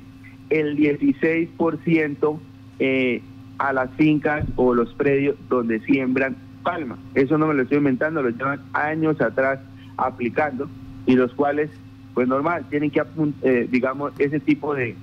el 0.50 0.76
16% 0.76 2.38
eh, 2.80 3.22
a 3.56 3.72
las 3.72 3.90
fincas 3.92 4.44
o 4.56 4.74
los 4.74 4.92
predios 4.92 5.36
donde 5.48 5.80
siembran 5.80 6.36
Palma. 6.62 6.96
Eso 7.14 7.38
no 7.38 7.46
me 7.46 7.54
lo 7.54 7.62
estoy 7.62 7.78
inventando, 7.78 8.22
lo 8.22 8.30
llevan 8.30 8.60
años 8.72 9.20
atrás 9.20 9.60
aplicando 9.96 10.68
y 11.06 11.14
los 11.14 11.32
cuales, 11.34 11.70
pues 12.14 12.28
normal, 12.28 12.64
tienen 12.70 12.90
que, 12.90 13.02
eh, 13.42 13.68
digamos, 13.70 14.12
ese 14.18 14.40
tipo 14.40 14.74
de, 14.74 14.96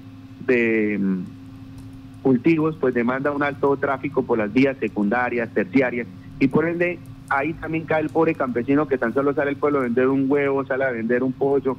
de 0.46 0.98
mm, 1.00 1.24
cultivos, 2.22 2.75
pues 2.80 2.94
demanda 2.94 3.32
un 3.32 3.44
alto 3.44 3.75
tráfico 3.78 4.24
por 4.24 4.38
las 4.38 4.51
vías 4.51 4.78
secundarias, 4.78 5.50
terciarias 5.54 6.08
y 6.39 6.48
por 6.48 6.68
ende 6.68 7.00
ahí 7.30 7.54
también 7.54 7.86
cae 7.86 8.01
el 8.01 8.10
pobre 8.10 8.34
campesino 8.34 8.88
que 8.88 8.98
tan 8.98 9.13
solo 9.13 9.34
sale 9.34 9.51
el 9.51 9.58
pueblo 9.58 9.80
a 9.80 9.84
vender 9.84 10.08
un 10.08 10.25
huevo, 10.30 10.66
sale 10.66 10.86
a 10.86 10.92
vender 10.92 11.24
un 11.24 11.34
pollo, 11.34 11.78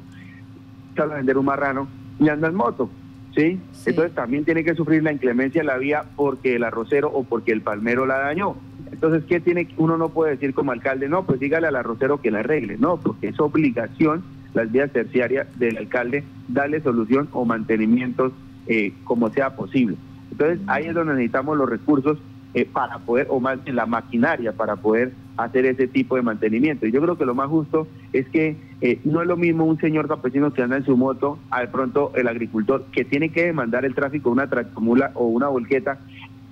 sale 0.95 1.13
a 1.13 1.17
vender 1.17 1.37
un 1.37 1.45
marrano 1.45 1.87
y 2.19 2.29
anda 2.29 2.47
en 2.47 2.55
moto. 2.55 2.89
¿Sí? 3.35 3.59
Entonces 3.85 4.13
también 4.13 4.45
tiene 4.45 4.63
que 4.63 4.75
sufrir 4.75 5.03
la 5.03 5.11
inclemencia 5.11 5.61
de 5.61 5.67
la 5.67 5.77
vía 5.77 6.03
porque 6.15 6.55
el 6.55 6.63
arrocero 6.63 7.09
o 7.13 7.23
porque 7.23 7.51
el 7.51 7.61
palmero 7.61 8.05
la 8.05 8.19
dañó. 8.19 8.55
Entonces, 8.91 9.23
¿qué 9.27 9.39
tiene 9.39 9.67
uno 9.77 9.97
no 9.97 10.09
puede 10.09 10.31
decir 10.31 10.53
como 10.53 10.71
alcalde? 10.71 11.07
No, 11.07 11.25
pues 11.25 11.39
dígale 11.39 11.67
al 11.67 11.75
arrocero 11.75 12.21
que 12.21 12.31
la 12.31 12.39
arregle. 12.39 12.77
No, 12.77 12.97
porque 12.97 13.29
es 13.29 13.39
obligación 13.39 14.23
las 14.53 14.71
vías 14.71 14.91
terciarias 14.91 15.47
del 15.57 15.77
alcalde 15.77 16.23
darle 16.47 16.81
solución 16.81 17.29
o 17.31 17.45
mantenimientos 17.45 18.33
eh, 18.67 18.93
como 19.05 19.29
sea 19.29 19.55
posible. 19.55 19.95
Entonces, 20.31 20.59
ahí 20.67 20.85
es 20.85 20.93
donde 20.93 21.13
necesitamos 21.13 21.57
los 21.57 21.69
recursos 21.69 22.17
eh, 22.53 22.65
para 22.65 22.99
poder, 22.99 23.27
o 23.29 23.39
más 23.39 23.59
en 23.65 23.75
la 23.75 23.85
maquinaria, 23.85 24.51
para 24.51 24.75
poder 24.75 25.13
hacer 25.37 25.65
ese 25.65 25.87
tipo 25.87 26.15
de 26.15 26.21
mantenimiento. 26.21 26.85
Y 26.85 26.91
yo 26.91 27.01
creo 27.01 27.17
que 27.17 27.25
lo 27.25 27.35
más 27.35 27.49
justo 27.49 27.87
es 28.13 28.27
que 28.29 28.57
eh, 28.81 28.99
no 29.03 29.21
es 29.21 29.27
lo 29.27 29.37
mismo 29.37 29.65
un 29.65 29.79
señor 29.79 30.07
campesino 30.07 30.53
que 30.53 30.61
anda 30.61 30.77
en 30.77 30.85
su 30.85 30.97
moto, 30.97 31.39
al 31.49 31.69
pronto 31.69 32.11
el 32.15 32.27
agricultor 32.27 32.85
que 32.91 33.05
tiene 33.05 33.29
que 33.29 33.45
demandar 33.45 33.85
el 33.85 33.95
tráfico 33.95 34.29
una 34.29 34.49
tractomula 34.49 35.11
o 35.15 35.25
una 35.25 35.47
volqueta 35.47 35.99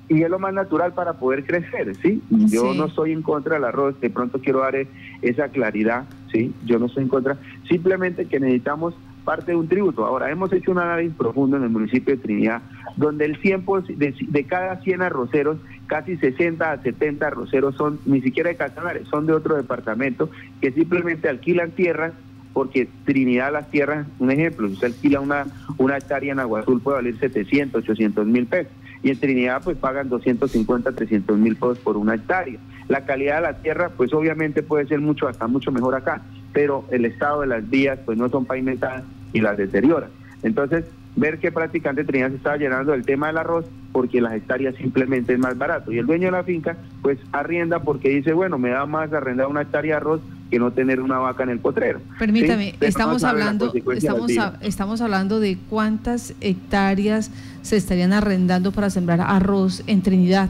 y 0.10 0.24
es 0.24 0.30
lo 0.30 0.40
más 0.40 0.54
natural 0.54 0.94
para 0.94 1.14
poder 1.14 1.46
crecer, 1.46 1.96
¿sí? 1.98 2.22
Yo 2.30 2.74
no 2.74 2.86
estoy 2.86 3.12
en 3.12 3.22
contra 3.22 3.54
del 3.56 3.64
arroz, 3.64 4.00
de 4.02 4.10
pronto 4.10 4.40
quiero 4.40 4.60
dar 4.60 4.76
esa 5.22 5.50
claridad, 5.50 6.06
¿sí? 6.32 6.52
Yo 6.66 6.80
no 6.80 6.88
estoy 6.88 7.04
en 7.04 7.10
contra, 7.10 7.38
simplemente 7.70 8.26
que 8.26 8.40
necesitamos 8.40 8.96
parte 9.30 9.52
de 9.52 9.58
un 9.58 9.68
tributo. 9.68 10.08
Ahora, 10.08 10.32
hemos 10.32 10.52
hecho 10.52 10.72
un 10.72 10.80
análisis 10.80 11.16
profundo 11.16 11.56
en 11.56 11.62
el 11.62 11.70
municipio 11.70 12.16
de 12.16 12.20
Trinidad, 12.20 12.64
donde 12.96 13.26
el 13.26 13.38
100 13.38 13.64
de, 13.90 14.16
de 14.28 14.44
cada 14.46 14.82
100 14.82 15.04
arroceros, 15.04 15.58
casi 15.86 16.18
60 16.18 16.72
a 16.72 16.82
70 16.82 17.28
arroceros 17.28 17.76
son 17.76 18.00
ni 18.08 18.22
siquiera 18.22 18.50
de 18.50 18.56
Casanares, 18.56 19.08
son 19.08 19.28
de 19.28 19.34
otro 19.34 19.56
departamento, 19.56 20.32
que 20.62 20.72
simplemente 20.72 21.30
alquilan 21.30 21.70
tierras 21.70 22.14
porque 22.54 22.90
Trinidad 23.06 23.54
las 23.54 23.70
tierras, 23.70 24.08
un 24.18 24.32
ejemplo, 24.32 24.68
si 24.68 24.74
usted 24.74 24.88
alquila 24.88 25.20
una, 25.20 25.46
una 25.78 25.98
hectárea 25.98 26.32
en 26.32 26.40
Agua 26.40 26.62
Azul 26.62 26.82
puede 26.82 26.98
valer 26.98 27.20
700, 27.20 27.84
800 27.84 28.26
mil 28.26 28.48
pesos 28.48 28.74
y 29.04 29.12
en 29.12 29.20
Trinidad 29.20 29.62
pues 29.64 29.78
pagan 29.78 30.10
250, 30.10 30.92
300 30.92 31.38
mil 31.38 31.56
pesos 31.56 31.78
por 31.78 31.98
una 31.98 32.16
hectárea. 32.16 32.58
La 32.88 33.06
calidad 33.06 33.36
de 33.36 33.42
la 33.44 33.62
tierra 33.62 33.90
pues 33.96 34.12
obviamente 34.12 34.64
puede 34.64 34.88
ser 34.88 35.02
mucho, 35.02 35.28
hasta 35.28 35.46
mucho 35.46 35.72
mejor 35.72 35.94
acá, 35.94 36.24
pero 36.52 36.86
el 36.90 37.06
estado 37.06 37.42
de 37.42 37.48
las 37.48 37.70
vías 37.70 38.00
pues 38.04 38.18
no 38.18 38.28
son 38.30 38.46
pavimentadas 38.46 39.04
y 39.34 39.42
las 39.42 39.58
deterioran. 39.58 40.10
Entonces, 40.44 40.86
ver 41.16 41.40
que 41.40 41.52
prácticamente 41.52 42.04
Trinidad 42.06 42.30
se 42.30 42.38
estaba 42.38 42.58
llenando 42.58 42.92
del 42.92 43.06
tema 43.06 43.28
del 43.28 43.38
arroz 43.38 43.66
porque 43.92 44.22
las 44.22 44.34
hectáreas 44.34 44.76
simplemente 44.76 45.34
es 45.34 45.40
más 45.40 45.58
barato. 45.58 45.92
Y 45.92 45.98
el 45.98 46.06
dueño 46.06 46.28
de 46.28 46.32
la 46.32 46.44
finca 46.44 46.78
pues 47.02 47.18
arrienda 47.32 47.80
porque 47.82 48.10
dice, 48.10 48.34
bueno, 48.34 48.58
me 48.58 48.70
da 48.70 48.86
más 48.86 49.12
arrendar 49.12 49.48
una 49.48 49.64
hectárea 49.64 49.96
de 49.96 49.98
arroz 49.98 50.22
que 50.50 50.60
no 50.60 50.72
tener 50.72 51.00
una 51.02 51.20
vaca 51.20 51.44
en 51.44 51.50
el 51.50 51.60
potrero. 51.60 52.00
Permítame, 52.18 52.76
estamos 52.82 53.24
hablando 53.24 53.72
estamos, 53.94 54.32
estamos 54.62 55.02
hablando 55.02 55.40
de 55.40 55.58
cuántas 55.70 56.34
hectáreas 56.42 57.32
se 57.62 57.78
estarían 57.78 58.14
arrendando 58.14 58.72
para 58.72 58.90
sembrar 58.90 59.22
arroz 59.22 59.84
en 59.88 60.02
Trinidad. 60.02 60.50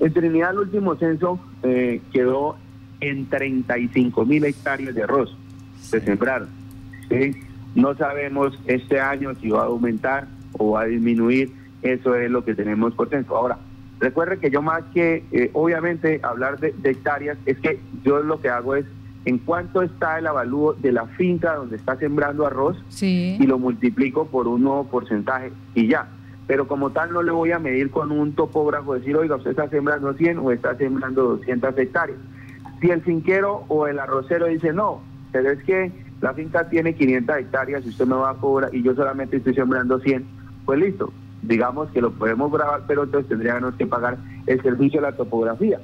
En 0.00 0.12
Trinidad 0.12 0.52
el 0.52 0.58
último 0.58 0.96
censo 0.96 1.40
eh, 1.62 2.00
quedó 2.12 2.56
en 3.00 3.26
35 3.26 4.24
mil 4.24 4.44
hectáreas 4.44 4.94
de 4.94 5.02
arroz. 5.02 5.36
Se 5.80 6.00
sembraron. 6.00 6.57
No 7.74 7.94
sabemos 7.94 8.58
este 8.66 9.00
año 9.00 9.34
si 9.36 9.50
va 9.50 9.62
a 9.62 9.66
aumentar 9.66 10.26
o 10.58 10.72
va 10.72 10.82
a 10.82 10.86
disminuir. 10.86 11.52
Eso 11.82 12.14
es 12.16 12.30
lo 12.30 12.44
que 12.44 12.54
tenemos 12.54 12.94
por 12.94 13.08
censo. 13.08 13.36
Ahora, 13.36 13.58
recuerde 14.00 14.38
que 14.38 14.50
yo 14.50 14.62
más 14.62 14.82
que, 14.92 15.24
eh, 15.30 15.50
obviamente, 15.52 16.20
hablar 16.22 16.58
de, 16.58 16.74
hectáreas, 16.84 17.38
es 17.46 17.58
que 17.58 17.78
yo 18.04 18.20
lo 18.22 18.40
que 18.40 18.48
hago 18.48 18.74
es 18.74 18.84
en 19.24 19.38
cuánto 19.38 19.82
está 19.82 20.18
el 20.18 20.26
avalúo 20.26 20.74
de 20.74 20.90
la 20.92 21.06
finca 21.06 21.54
donde 21.54 21.76
está 21.76 21.96
sembrando 21.96 22.46
arroz 22.46 22.76
y 23.00 23.46
lo 23.46 23.58
multiplico 23.58 24.26
por 24.26 24.48
un 24.48 24.62
nuevo 24.62 24.84
porcentaje 24.84 25.52
y 25.74 25.86
ya. 25.86 26.08
Pero 26.46 26.66
como 26.66 26.90
tal 26.90 27.12
no 27.12 27.22
le 27.22 27.30
voy 27.30 27.52
a 27.52 27.58
medir 27.58 27.90
con 27.90 28.10
un 28.10 28.32
topógrafo, 28.32 28.94
decir, 28.94 29.16
oiga, 29.16 29.36
usted 29.36 29.50
está 29.50 29.68
sembrando 29.68 30.14
100 30.14 30.38
o 30.38 30.50
está 30.50 30.74
sembrando 30.76 31.22
200 31.24 31.76
hectáreas. 31.76 32.18
Si 32.80 32.90
el 32.90 33.02
finquero 33.02 33.64
o 33.68 33.86
el 33.86 33.98
arrocero 33.98 34.46
dice, 34.46 34.72
no, 34.72 35.02
pero 35.30 35.50
es 35.50 35.62
que 35.64 35.92
la 36.20 36.34
finca 36.34 36.68
tiene 36.68 36.94
500 36.94 37.36
hectáreas 37.36 37.84
y 37.86 37.90
usted 37.90 38.06
me 38.06 38.16
va 38.16 38.30
a 38.30 38.34
cobrar 38.34 38.74
y 38.74 38.82
yo 38.82 38.94
solamente 38.94 39.36
estoy 39.36 39.54
sembrando 39.54 40.00
100, 40.00 40.24
pues 40.64 40.78
listo, 40.78 41.12
digamos 41.42 41.90
que 41.90 42.00
lo 42.00 42.10
podemos 42.12 42.50
grabar, 42.52 42.82
pero 42.86 43.04
entonces 43.04 43.28
tendríamos 43.28 43.74
que 43.74 43.86
pagar 43.86 44.18
el 44.46 44.60
servicio 44.62 45.00
de 45.00 45.10
la 45.10 45.16
topografía. 45.16 45.80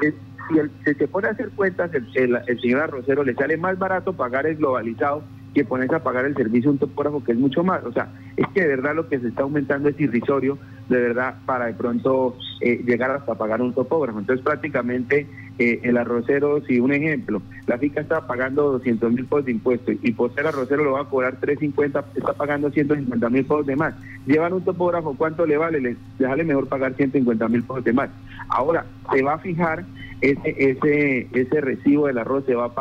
Si, 0.00 0.92
se 0.92 1.08
pone 1.08 1.28
a 1.28 1.30
hacer 1.30 1.50
cuentas, 1.50 1.90
el, 1.94 2.38
el, 2.46 2.60
señor 2.60 2.82
arrocero 2.82 3.24
le 3.24 3.34
sale 3.34 3.56
más 3.56 3.78
barato 3.78 4.12
pagar 4.12 4.46
el 4.46 4.56
globalizado 4.56 5.22
que 5.54 5.64
ponerse 5.64 5.94
a 5.94 6.02
pagar 6.02 6.26
el 6.26 6.34
servicio 6.34 6.70
un 6.70 6.78
topógrafo 6.78 7.22
que 7.22 7.32
es 7.32 7.38
mucho 7.38 7.62
más. 7.62 7.82
O 7.84 7.92
sea, 7.92 8.12
es 8.36 8.46
que 8.48 8.62
de 8.62 8.68
verdad 8.68 8.94
lo 8.94 9.08
que 9.08 9.20
se 9.20 9.28
está 9.28 9.42
aumentando 9.42 9.88
es 9.88 9.98
irrisorio, 9.98 10.58
de 10.88 11.00
verdad, 11.00 11.36
para 11.46 11.66
de 11.66 11.74
pronto 11.74 12.36
eh, 12.60 12.82
llegar 12.84 13.12
hasta 13.12 13.36
pagar 13.36 13.62
un 13.62 13.72
topógrafo. 13.72 14.18
Entonces 14.18 14.44
prácticamente 14.44 15.26
eh, 15.56 15.80
el 15.84 15.96
arrocero, 15.96 16.60
si 16.66 16.80
un 16.80 16.92
ejemplo, 16.92 17.40
la 17.68 17.78
FICA 17.78 18.00
está 18.00 18.26
pagando 18.26 18.72
200 18.72 19.12
mil 19.12 19.24
pesos 19.24 19.44
de 19.44 19.52
impuestos 19.52 19.94
y 20.02 20.10
por 20.10 20.34
ser 20.34 20.48
arrocero 20.48 20.82
lo 20.82 20.92
va 20.92 21.02
a 21.02 21.08
cobrar 21.08 21.36
350, 21.38 22.04
está 22.16 22.32
pagando 22.32 22.70
150 22.70 23.30
mil 23.30 23.44
pesos 23.44 23.64
de 23.64 23.76
más. 23.76 23.94
Llevan 24.26 24.52
un 24.52 24.64
topógrafo, 24.64 25.14
¿cuánto 25.16 25.46
le 25.46 25.56
vale? 25.56 25.80
Les, 25.80 25.96
sale 26.18 26.42
mejor 26.42 26.66
pagar 26.66 26.94
150 26.94 27.48
mil 27.48 27.62
pesos 27.62 27.84
de 27.84 27.92
más. 27.92 28.10
Ahora, 28.48 28.84
se 29.12 29.22
va 29.22 29.34
a 29.34 29.38
fijar 29.38 29.84
ese, 30.20 30.70
ese, 30.70 31.28
ese 31.32 31.60
recibo 31.60 32.08
del 32.08 32.18
arroz, 32.18 32.44
se 32.46 32.56
va 32.56 32.72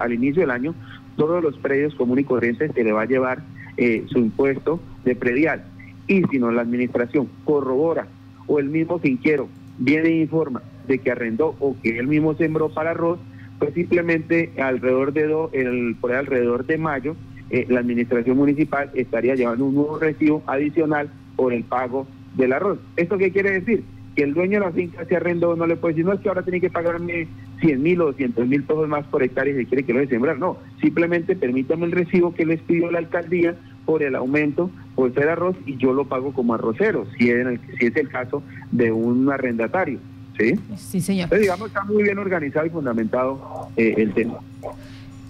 al 0.00 0.12
inicio 0.14 0.40
del 0.40 0.50
año, 0.50 0.74
todos 1.16 1.42
los 1.42 1.58
predios 1.58 1.94
comunes 1.94 2.24
y 2.24 2.28
corrientes 2.28 2.72
se 2.74 2.84
le 2.84 2.92
va 2.92 3.02
a 3.02 3.06
llevar 3.06 3.42
eh, 3.76 4.04
su 4.08 4.18
impuesto 4.18 4.80
de 5.04 5.14
predial. 5.14 5.64
Y 6.06 6.22
si 6.24 6.38
no, 6.38 6.50
la 6.50 6.62
administración 6.62 7.28
corrobora 7.44 8.06
o 8.46 8.58
el 8.58 8.70
mismo 8.70 8.98
finquero 8.98 9.48
viene 9.78 10.08
e 10.08 10.20
informa 10.22 10.62
de 10.86 10.98
que 10.98 11.10
arrendó 11.10 11.54
o 11.60 11.76
que 11.82 11.98
él 11.98 12.06
mismo 12.06 12.34
sembró 12.34 12.68
para 12.68 12.90
arroz, 12.90 13.18
pues 13.58 13.74
simplemente 13.74 14.52
alrededor 14.58 15.12
de 15.12 15.26
do, 15.26 15.50
el, 15.52 15.96
por 16.00 16.12
alrededor 16.12 16.66
de 16.66 16.78
mayo 16.78 17.16
eh, 17.50 17.66
la 17.68 17.80
administración 17.80 18.36
municipal 18.36 18.90
estaría 18.94 19.34
llevando 19.34 19.66
un 19.66 19.74
nuevo 19.74 19.98
recibo 19.98 20.42
adicional 20.46 21.10
por 21.36 21.52
el 21.52 21.64
pago 21.64 22.06
del 22.36 22.52
arroz. 22.52 22.78
¿Esto 22.96 23.18
qué 23.18 23.30
quiere 23.30 23.50
decir? 23.50 23.84
Que 24.16 24.22
el 24.22 24.34
dueño 24.34 24.60
de 24.60 24.66
la 24.66 24.72
finca 24.72 25.04
se 25.04 25.16
arrendó, 25.16 25.54
no 25.56 25.66
le 25.66 25.76
puede 25.76 25.94
decir, 25.94 26.06
no 26.06 26.12
es 26.12 26.20
que 26.20 26.28
ahora 26.28 26.42
tiene 26.42 26.60
que 26.60 26.70
pagarme 26.70 27.26
100 27.60 27.82
mil 27.82 28.00
o 28.00 28.06
200 28.06 28.46
mil 28.46 28.62
pesos 28.62 28.88
más 28.88 29.06
por 29.06 29.22
hectárea 29.22 29.54
se 29.54 29.66
quiere 29.66 29.82
que 29.84 29.92
lo 29.92 30.00
de 30.00 30.08
sembrar. 30.08 30.38
No, 30.38 30.58
simplemente 30.80 31.36
permítame 31.36 31.86
el 31.86 31.92
recibo 31.92 32.34
que 32.34 32.46
les 32.46 32.60
pidió 32.60 32.90
la 32.90 32.98
alcaldía 32.98 33.56
por 33.84 34.02
el 34.02 34.14
aumento 34.14 34.70
por 34.94 35.12
ser 35.12 35.28
arroz 35.28 35.56
y 35.66 35.76
yo 35.76 35.92
lo 35.92 36.06
pago 36.06 36.32
como 36.32 36.54
arrocero, 36.54 37.06
si 37.18 37.30
es, 37.30 37.46
si 37.78 37.86
es 37.86 37.96
el 37.96 38.08
caso 38.08 38.42
de 38.70 38.90
un 38.92 39.30
arrendatario. 39.30 39.98
¿Sí? 40.38 40.54
Sí, 40.76 41.00
señor. 41.00 41.24
Entonces, 41.24 41.42
digamos, 41.42 41.68
está 41.68 41.84
muy 41.84 42.02
bien 42.02 42.18
organizado 42.18 42.66
y 42.66 42.70
fundamentado 42.70 43.68
eh, 43.76 43.94
el 43.98 44.12
tema. 44.12 44.38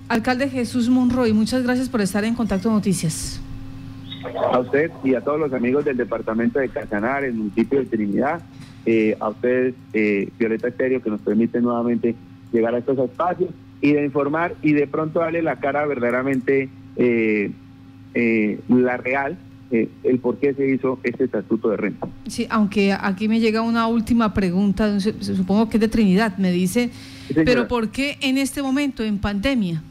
Alcalde 0.09 0.49
Jesús 0.49 0.89
Monroy, 0.89 1.33
muchas 1.33 1.63
gracias 1.63 1.89
por 1.89 2.01
estar 2.01 2.25
en 2.25 2.35
Contacto 2.35 2.71
Noticias. 2.71 3.41
A 4.53 4.59
usted 4.59 4.91
y 5.03 5.15
a 5.15 5.21
todos 5.21 5.39
los 5.39 5.53
amigos 5.53 5.85
del 5.85 5.97
departamento 5.97 6.59
de 6.59 6.69
Casanar, 6.69 7.25
el 7.25 7.35
municipio 7.35 7.81
de 7.81 7.87
Trinidad, 7.87 8.43
eh, 8.87 9.17
a 9.21 9.31
ustedes, 9.31 9.75
eh, 9.93 10.29
Violeta 10.39 10.69
Estéreo, 10.69 11.03
que 11.03 11.11
nos 11.11 11.21
permite 11.21 11.61
nuevamente 11.61 12.15
llegar 12.53 12.75
a 12.75 12.79
estos 12.79 12.99
espacios 12.99 13.51
y 13.81 13.93
de 13.93 14.05
informar 14.05 14.55
y 14.63 14.73
de 14.73 14.87
pronto 14.87 15.21
darle 15.21 15.43
la 15.43 15.57
cara 15.57 15.87
verdaderamente 15.87 16.69
eh, 16.97 17.51
la 18.69 18.97
real 18.97 19.37
eh, 19.71 19.89
el 20.03 20.19
por 20.19 20.37
qué 20.37 20.55
se 20.55 20.69
hizo 20.69 20.99
este 21.03 21.25
estatuto 21.25 21.71
de 21.71 21.77
renta. 21.77 22.07
Sí, 22.27 22.47
aunque 22.51 22.93
aquí 22.93 23.29
me 23.29 23.41
llega 23.41 23.63
una 23.63 23.87
última 23.87 24.35
pregunta, 24.35 25.01
supongo 25.01 25.69
que 25.69 25.79
es 25.79 25.81
de 25.81 25.89
Trinidad, 25.89 26.37
me 26.37 26.53
dice, 26.53 26.91
pero 27.35 27.67
¿por 27.67 27.89
qué 27.89 28.19
en 28.21 28.39
este 28.39 28.63
momento, 28.63 29.03
en 29.03 29.19
pandemia? 29.19 29.83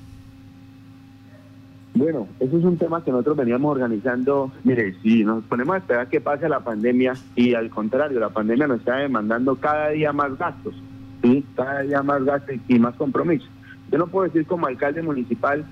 Bueno, 1.96 2.28
eso 2.40 2.58
es 2.58 2.64
un 2.64 2.78
tema 2.78 3.04
que 3.04 3.12
nosotros 3.12 3.38
veníamos 3.38 3.72
organizando. 3.72 4.52
Mire, 4.64 4.96
si 5.04 5.24
nos 5.24 5.44
ponemos 5.44 5.76
a 5.76 5.78
esperar 5.78 6.08
que 6.08 6.22
pase 6.22 6.50
la 6.50 6.60
pandemia 6.60 7.14
y 7.36 7.54
al 7.54 7.70
contrario, 7.70 8.20
la 8.20 8.30
pandemia 8.30 8.68
nos 8.68 8.80
está 8.80 8.98
demandando 8.98 9.56
cada 9.56 9.90
día 9.90 10.12
más 10.12 10.36
gastos, 10.38 10.74
¿sí? 11.22 11.46
cada 11.56 11.82
día 11.82 12.02
más 12.02 12.24
gastos 12.24 12.56
y 12.68 12.80
más 12.80 12.96
compromiso. 12.96 13.46
Yo 13.92 14.00
no 14.00 14.08
puedo 14.08 14.26
decir 14.26 14.46
como 14.48 14.66
alcalde 14.66 15.04
municipal 15.04 15.66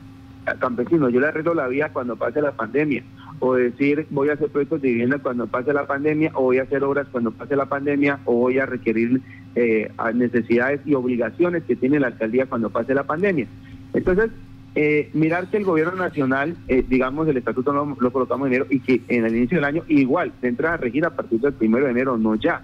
campesino, 0.60 1.10
yo 1.10 1.20
le 1.20 1.28
arreglo 1.28 1.54
la 1.54 1.68
vía 1.68 1.90
cuando 1.94 2.16
pase 2.16 2.42
la 2.42 2.52
pandemia 2.52 3.04
o 3.42 3.56
decir 3.56 4.06
voy 4.12 4.30
a 4.30 4.34
hacer 4.34 4.50
proyectos 4.50 4.82
de 4.82 4.90
vivienda 4.90 5.18
cuando 5.18 5.48
pase 5.48 5.74
la 5.74 5.88
pandemia, 5.88 6.32
o 6.36 6.44
voy 6.44 6.60
a 6.60 6.64
hacer 6.64 6.84
obras 6.84 7.08
cuando 7.12 7.32
pase 7.32 7.56
la 7.56 7.66
pandemia, 7.66 8.20
o 8.26 8.36
voy 8.36 8.60
a 8.60 8.68
requerir 8.68 9.20
eh, 9.56 9.92
necesidades 10.14 10.80
y 10.86 10.94
obligaciones 10.94 11.64
que 11.64 11.76
tiene 11.76 12.00
la 12.00 12.08
alcaldía 12.08 12.46
cuando 12.46 12.70
pase 12.70 12.94
la 12.94 13.04
pandemia. 13.04 13.48
Entonces, 13.94 14.30
eh, 14.76 15.10
mirar 15.14 15.48
que 15.50 15.58
el 15.58 15.66
gobierno 15.66 15.96
nacional, 15.96 16.56
eh, 16.68 16.86
digamos, 16.88 17.28
el 17.28 17.38
estatuto 17.38 17.74
lo, 17.74 17.98
lo, 18.00 18.14
colocamos 18.14 18.48
en 18.48 18.54
enero 18.54 18.68
y 18.70 18.80
que 18.80 19.02
en 19.08 19.26
el 19.26 19.36
inicio 19.36 19.58
del 19.58 19.66
año 19.66 19.84
igual 19.88 20.32
se 20.40 20.48
entra 20.48 20.76
a 20.76 20.78
regir 20.78 21.04
a 21.04 21.10
partir 21.10 21.42
del 21.42 21.54
primero 21.54 21.86
de 21.86 21.92
enero, 21.92 22.20
no 22.20 22.36
ya. 22.36 22.62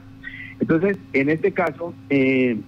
Entonces, 0.59 0.97
en 1.13 1.29
este 1.29 1.53
caso, 1.53 1.95
el 2.09 2.63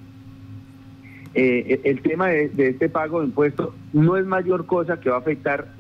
tema 2.02 2.30
de, 2.30 2.50
de, 2.50 2.70
este 2.70 2.90
pago 2.90 3.20
de 3.20 3.28
impuestos 3.28 3.70
no 3.94 4.18
es 4.18 4.26
mayor 4.26 4.66
cosa 4.66 5.00
que 5.00 5.12
va 5.12 5.18
a 5.18 5.20
afectar 5.20 5.74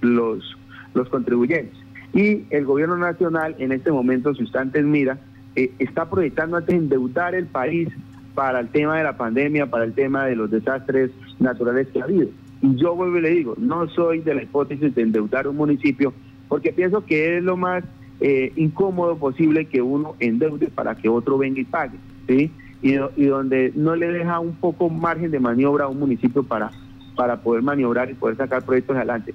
los 0.00 0.59
los 0.94 1.08
contribuyentes. 1.08 1.78
Y 2.12 2.44
el 2.50 2.64
gobierno 2.64 2.96
nacional 2.96 3.54
en 3.58 3.72
este 3.72 3.92
momento, 3.92 4.34
si 4.34 4.42
usted 4.42 4.60
antes 4.60 4.84
mira, 4.84 5.18
eh, 5.56 5.72
está 5.78 6.08
proyectando 6.08 6.56
antes 6.56 6.74
endeudar 6.74 7.34
el 7.34 7.46
país 7.46 7.88
para 8.34 8.60
el 8.60 8.68
tema 8.68 8.96
de 8.96 9.04
la 9.04 9.16
pandemia, 9.16 9.66
para 9.66 9.84
el 9.84 9.92
tema 9.92 10.24
de 10.26 10.36
los 10.36 10.50
desastres 10.50 11.10
naturales 11.38 11.88
que 11.88 12.00
ha 12.00 12.04
habido. 12.04 12.28
Y 12.62 12.76
yo 12.76 12.94
vuelvo 12.94 13.18
y 13.18 13.22
le 13.22 13.30
digo, 13.30 13.54
no 13.58 13.88
soy 13.88 14.20
de 14.20 14.34
la 14.34 14.42
hipótesis 14.42 14.94
de 14.94 15.02
endeudar 15.02 15.48
un 15.48 15.56
municipio, 15.56 16.12
porque 16.48 16.72
pienso 16.72 17.04
que 17.04 17.38
es 17.38 17.42
lo 17.42 17.56
más 17.56 17.84
eh, 18.20 18.52
incómodo 18.56 19.16
posible 19.16 19.66
que 19.66 19.80
uno 19.80 20.14
endeude 20.20 20.68
para 20.68 20.94
que 20.94 21.08
otro 21.08 21.38
venga 21.38 21.60
y 21.60 21.64
pague, 21.64 21.96
¿sí? 22.28 22.50
Y, 22.82 22.94
donde 23.26 23.72
no 23.74 23.94
le 23.94 24.10
deja 24.10 24.40
un 24.40 24.54
poco 24.54 24.88
margen 24.88 25.30
de 25.30 25.38
maniobra 25.38 25.84
a 25.84 25.88
un 25.88 25.98
municipio 25.98 26.42
para, 26.42 26.70
para 27.14 27.40
poder 27.40 27.62
maniobrar 27.62 28.10
y 28.10 28.14
poder 28.14 28.36
sacar 28.36 28.64
proyectos 28.64 28.96
adelante. 28.96 29.34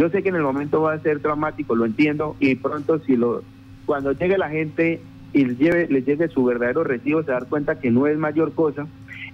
Yo 0.00 0.08
sé 0.08 0.22
que 0.22 0.30
en 0.30 0.36
el 0.36 0.42
momento 0.42 0.80
va 0.80 0.94
a 0.94 0.98
ser 1.00 1.20
traumático, 1.20 1.76
lo 1.76 1.84
entiendo, 1.84 2.34
y 2.40 2.54
pronto 2.54 3.00
si 3.00 3.16
lo 3.16 3.42
cuando 3.84 4.12
llegue 4.12 4.38
la 4.38 4.48
gente 4.48 4.98
y 5.34 5.44
les 5.44 5.58
lleve, 5.58 5.88
les 5.88 6.06
llegue 6.06 6.28
su 6.28 6.42
verdadero 6.42 6.84
recibo, 6.84 7.22
se 7.22 7.32
dar 7.32 7.46
cuenta 7.48 7.78
que 7.78 7.90
no 7.90 8.06
es 8.06 8.16
mayor 8.16 8.54
cosa. 8.54 8.86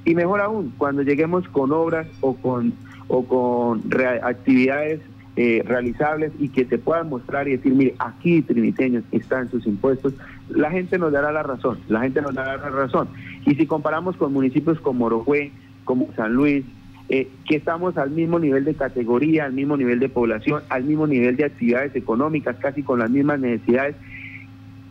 Y 0.04 0.16
mejor 0.16 0.40
aún, 0.40 0.72
cuando 0.76 1.02
lleguemos 1.02 1.46
con 1.50 1.70
obras 1.70 2.08
o 2.20 2.34
con, 2.34 2.72
o 3.06 3.24
con 3.24 3.82
actividades 4.24 5.00
eh, 5.36 5.62
realizables 5.64 6.32
y 6.40 6.48
que 6.48 6.64
se 6.64 6.78
puedan 6.78 7.10
mostrar 7.10 7.46
y 7.46 7.52
decir, 7.52 7.72
mire, 7.72 7.94
aquí 8.00 8.42
triniteños 8.42 9.04
están 9.12 9.48
sus 9.52 9.68
impuestos, 9.68 10.14
la 10.48 10.72
gente 10.72 10.98
nos 10.98 11.12
dará 11.12 11.30
la 11.30 11.44
razón, 11.44 11.78
la 11.86 12.00
gente 12.00 12.20
nos 12.22 12.34
dará 12.34 12.56
la 12.56 12.70
razón. 12.70 13.06
Y 13.44 13.54
si 13.54 13.68
comparamos 13.68 14.16
con 14.16 14.32
municipios 14.32 14.80
como 14.80 15.04
Orojue, 15.04 15.52
como 15.84 16.08
San 16.16 16.32
Luis, 16.32 16.64
eh, 17.08 17.28
que 17.48 17.56
estamos 17.56 17.96
al 17.98 18.10
mismo 18.10 18.38
nivel 18.38 18.64
de 18.64 18.74
categoría, 18.74 19.44
al 19.44 19.52
mismo 19.52 19.76
nivel 19.76 20.00
de 20.00 20.08
población, 20.08 20.62
al 20.68 20.84
mismo 20.84 21.06
nivel 21.06 21.36
de 21.36 21.44
actividades 21.44 21.94
económicas, 21.94 22.56
casi 22.56 22.82
con 22.82 22.98
las 22.98 23.10
mismas 23.10 23.38
necesidades, 23.40 23.96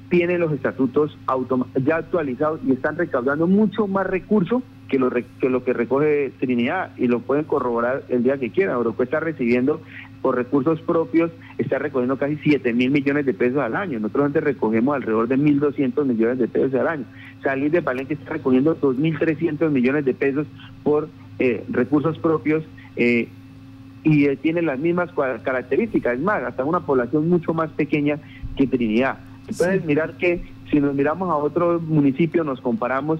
tienen 0.10 0.40
los 0.40 0.52
estatutos 0.54 1.18
ya 1.84 1.98
actualizados 1.98 2.62
y 2.66 2.72
están 2.72 2.96
recaudando 2.96 3.48
mucho 3.48 3.88
más 3.88 4.06
recursos 4.08 4.64
que 4.88 5.00
lo, 5.00 5.10
que 5.12 5.50
lo 5.50 5.64
que 5.64 5.74
recoge 5.74 6.32
Trinidad 6.40 6.92
y 6.96 7.08
lo 7.08 7.20
pueden 7.20 7.46
corroborar 7.46 8.04
el 8.10 8.24
día 8.24 8.38
que 8.38 8.52
quieran. 8.52 8.78
Oroco 8.78 9.04
está 9.04 9.20
recibiendo 9.20 9.82
por 10.22 10.36
recursos 10.36 10.82
propios 10.82 11.32
está 11.58 11.78
recogiendo 11.78 12.18
casi 12.18 12.38
7 12.38 12.74
mil 12.74 12.92
millones 12.92 13.26
de 13.26 13.34
pesos 13.34 13.60
al 13.60 13.76
año. 13.76 14.00
Nosotros 14.00 14.26
antes 14.26 14.44
recogemos 14.44 14.96
alrededor 14.96 15.28
de 15.28 15.38
1.200 15.38 16.06
millones 16.06 16.40
de 16.40 16.48
pesos 16.48 16.74
al 16.76 16.88
año. 16.88 17.06
Salir 17.44 17.72
de 17.72 17.82
Palenque 17.82 18.16
está 18.16 18.32
recogiendo 18.34 18.80
2.300 18.80 19.70
millones 19.70 20.06
de 20.06 20.14
pesos 20.14 20.48
por 20.84 21.10
eh, 21.40 21.64
recursos 21.70 22.18
propios 22.20 22.64
eh, 22.96 23.28
y 24.04 24.26
eh, 24.26 24.38
tiene 24.38 24.62
las 24.62 24.80
mismas 24.80 25.10
características, 25.44 26.16
es 26.16 26.22
más, 26.22 26.44
hasta 26.44 26.64
una 26.64 26.82
población 26.82 27.28
mucho 27.28 27.54
más 27.54 27.70
pequeña 27.72 28.20
que 28.56 28.68
Trinidad. 28.68 29.18
Entonces, 29.48 29.84
mirar 29.84 30.18
que 30.18 30.44
si 30.72 30.80
nos 30.80 30.96
miramos 30.96 31.30
a 31.30 31.36
otro 31.36 31.80
municipio, 31.80 32.44
nos 32.44 32.62
comparamos, 32.62 33.20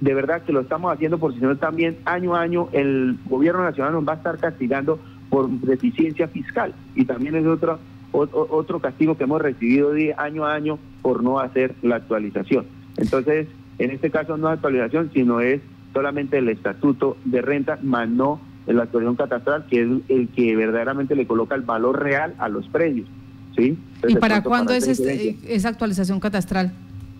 de 0.00 0.14
verdad 0.14 0.42
que 0.42 0.52
lo 0.52 0.60
estamos 0.60 0.92
haciendo 0.92 1.18
porque 1.18 1.38
si 1.38 1.44
no 1.44 1.56
también 1.56 1.98
año 2.04 2.34
a 2.34 2.42
año 2.42 2.68
el 2.72 3.18
gobierno 3.28 3.64
nacional 3.64 3.92
nos 3.92 4.06
va 4.06 4.14
a 4.14 4.16
estar 4.16 4.38
castigando 4.38 4.98
por 5.28 5.48
deficiencia 5.48 6.28
fiscal 6.28 6.74
y 6.94 7.04
también 7.04 7.34
es 7.36 7.46
otro, 7.46 7.78
otro 8.12 8.80
castigo 8.80 9.16
que 9.16 9.24
hemos 9.24 9.42
recibido 9.42 9.92
de 9.92 10.14
año 10.16 10.44
a 10.44 10.54
año 10.54 10.78
por 11.02 11.22
no 11.22 11.38
hacer 11.38 11.74
la 11.82 11.96
actualización. 11.96 12.64
Entonces, 12.96 13.48
en 13.78 13.90
este 13.90 14.10
caso 14.10 14.36
no 14.36 14.48
es 14.48 14.54
actualización, 14.54 15.10
sino 15.12 15.40
es 15.40 15.60
solamente 15.92 16.38
el 16.38 16.48
estatuto 16.48 17.16
de 17.24 17.42
renta, 17.42 17.78
más 17.82 18.08
no 18.08 18.40
la 18.66 18.84
actualización 18.84 19.16
catastral, 19.16 19.66
que 19.66 19.82
es 19.82 19.88
el 20.08 20.28
que 20.28 20.54
verdaderamente 20.56 21.16
le 21.16 21.26
coloca 21.26 21.54
el 21.54 21.62
valor 21.62 22.00
real 22.00 22.34
a 22.38 22.48
los 22.48 22.68
predios. 22.68 23.08
¿sí? 23.56 23.78
¿Y 24.06 24.16
para 24.16 24.42
cuándo 24.42 24.72
es 24.72 24.86
este, 24.86 25.36
esa 25.48 25.68
actualización 25.68 26.20
catastral? 26.20 26.72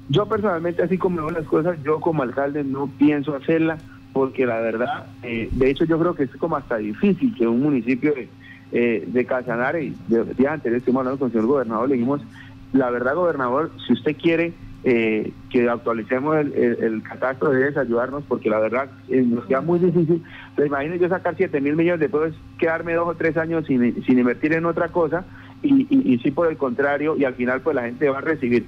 Yo 0.08 0.26
personalmente, 0.26 0.82
así 0.82 0.98
como 0.98 1.16
veo 1.16 1.30
las 1.30 1.46
cosas, 1.46 1.78
yo 1.84 2.00
como 2.00 2.22
alcalde 2.22 2.64
no 2.64 2.88
pienso 2.98 3.34
hacerla 3.34 3.78
porque 4.12 4.44
la 4.44 4.58
verdad, 4.60 5.06
eh, 5.22 5.48
de 5.52 5.70
hecho 5.70 5.84
yo 5.84 5.98
creo 5.98 6.14
que 6.14 6.24
es 6.24 6.30
como 6.36 6.56
hasta 6.56 6.78
difícil 6.78 7.32
que 7.36 7.46
un 7.46 7.62
municipio 7.62 8.12
de, 8.12 8.28
eh, 8.72 9.04
de 9.06 9.24
Casanare, 9.24 9.92
de 10.08 10.24
días 10.34 10.54
anteriores 10.54 10.80
estuvimos 10.80 11.00
hablando 11.00 11.18
con 11.20 11.26
el 11.26 11.32
señor 11.32 11.46
gobernador, 11.46 11.88
le 11.88 11.94
dijimos, 11.94 12.20
la 12.72 12.90
verdad 12.90 13.14
gobernador, 13.14 13.70
si 13.86 13.92
usted 13.92 14.16
quiere 14.16 14.52
eh, 14.84 15.32
que 15.50 15.68
actualicemos 15.68 16.36
el, 16.38 16.54
el, 16.54 17.02
catastro, 17.02 17.50
debe 17.50 17.78
ayudarnos 17.78 18.24
porque 18.26 18.48
la 18.48 18.58
verdad 18.58 18.90
eh, 19.08 19.22
nos 19.22 19.44
queda 19.44 19.60
muy 19.60 19.78
difícil. 19.78 20.22
Imagínense 20.64 21.02
yo 21.02 21.08
sacar 21.08 21.34
7 21.36 21.60
mil 21.60 21.76
millones 21.76 22.00
de 22.00 22.08
pesos, 22.08 22.34
quedarme 22.58 22.94
dos 22.94 23.08
o 23.08 23.14
tres 23.14 23.36
años 23.36 23.66
sin, 23.66 24.02
sin 24.04 24.18
invertir 24.18 24.52
en 24.54 24.66
otra 24.66 24.88
cosa 24.88 25.24
y, 25.62 25.86
y, 25.90 26.14
y 26.14 26.18
sí 26.18 26.30
por 26.30 26.48
el 26.48 26.56
contrario 26.56 27.16
y 27.16 27.24
al 27.24 27.34
final 27.34 27.60
pues 27.60 27.76
la 27.76 27.82
gente 27.82 28.08
va 28.08 28.18
a 28.18 28.22
recibir 28.22 28.66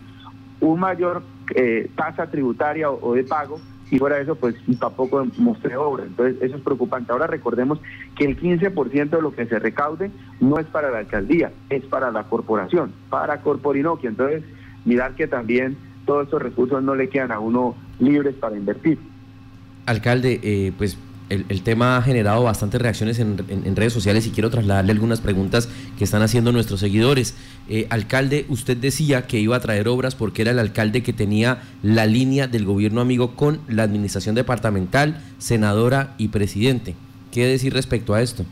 un 0.61 0.81
mayor 0.81 1.23
eh, 1.55 1.91
tasa 1.97 2.31
tributaria 2.31 2.91
o, 2.91 3.15
de 3.15 3.25
pago 3.25 3.61
y 3.91 3.99
fuera 3.99 4.17
de 4.17 4.23
eso 4.23 4.37
pues 4.37 4.55
tampoco 4.79 5.27
mostré 5.39 5.77
obra. 5.77 6.05
Entonces 6.05 6.37
eso 6.41 6.57
es 6.57 6.63
preocupante. 6.63 7.13
Ahora 7.13 7.27
recordemos 7.27 7.79
que 8.17 8.25
el 8.25 8.41
15% 8.41 9.11
de 9.11 9.23
lo 9.23 9.35
que 9.35 9.47
se 9.47 9.59
recaude 9.59 10.11
no 10.41 10.59
es 10.59 10.67
para 10.67 10.91
la 10.91 10.99
alcaldía, 10.99 11.53
es 11.69 11.85
para 11.85 12.11
la 12.11 12.25
corporación, 12.25 12.93
para 13.11 13.43
Corporinoquia. 13.43 14.11
Entonces 14.11 14.45
mirar 14.85 15.15
que 15.15 15.27
también 15.27 15.77
todos 16.13 16.29
esos 16.29 16.43
recursos 16.43 16.83
no 16.83 16.95
le 16.95 17.09
quedan 17.09 17.33
a 17.33 17.39
uno 17.39 17.75
libres 17.99 18.35
para 18.35 18.55
invertir. 18.55 18.99
Alcalde, 19.87 20.41
eh, 20.43 20.73
pues 20.77 20.99
el, 21.31 21.63
tema 21.63 21.97
ha 21.97 22.03
generado 22.03 22.43
bastantes 22.43 22.83
reacciones 22.83 23.19
en, 23.19 23.39
redes 23.75 23.95
sociales 23.95 24.27
y 24.27 24.31
quiero 24.31 24.51
trasladarle 24.51 24.93
algunas 24.93 25.23
preguntas 25.23 25.71
que 25.97 26.05
están 26.05 26.21
haciendo 26.21 26.53
nuestros 26.53 26.81
seguidores. 26.81 27.35
Eh, 27.67 27.87
alcalde, 27.89 28.45
usted 28.51 28.77
decía 28.77 29.27
que 29.27 29.41
iba 29.41 29.57
a 29.57 29.61
traer 29.61 29.89
obras 29.89 30.15
porque 30.15 30.43
era 30.43 30.51
el 30.51 30.59
alcalde 30.59 31.03
que 31.03 31.15
tenía 31.15 31.63
la 31.83 32.05
línea 32.05 32.47
del 32.47 32.67
gobierno 32.67 33.01
amigo 33.01 33.35
con 33.35 33.61
la 33.67 33.85
administración 33.85 34.35
departamental, 34.35 35.19
senadora 35.39 36.15
y 36.19 36.29
presidente. 36.29 36.95
¿Qué 37.31 37.47
decir 37.47 37.73
respecto 37.73 38.13
a 38.13 38.21
esto? 38.21 38.45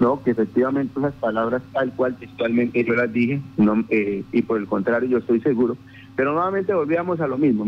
No, 0.00 0.22
que 0.22 0.30
efectivamente 0.30 0.98
esas 0.98 1.12
palabras 1.12 1.60
tal 1.74 1.92
cual 1.92 2.16
textualmente 2.16 2.82
yo 2.82 2.94
las 2.94 3.12
dije, 3.12 3.42
no, 3.58 3.84
eh, 3.90 4.24
y 4.32 4.40
por 4.40 4.58
el 4.58 4.66
contrario 4.66 5.10
yo 5.10 5.18
estoy 5.18 5.42
seguro, 5.42 5.76
pero 6.16 6.32
nuevamente 6.32 6.74
volvíamos 6.74 7.20
a 7.20 7.26
lo 7.26 7.38
mismo. 7.38 7.64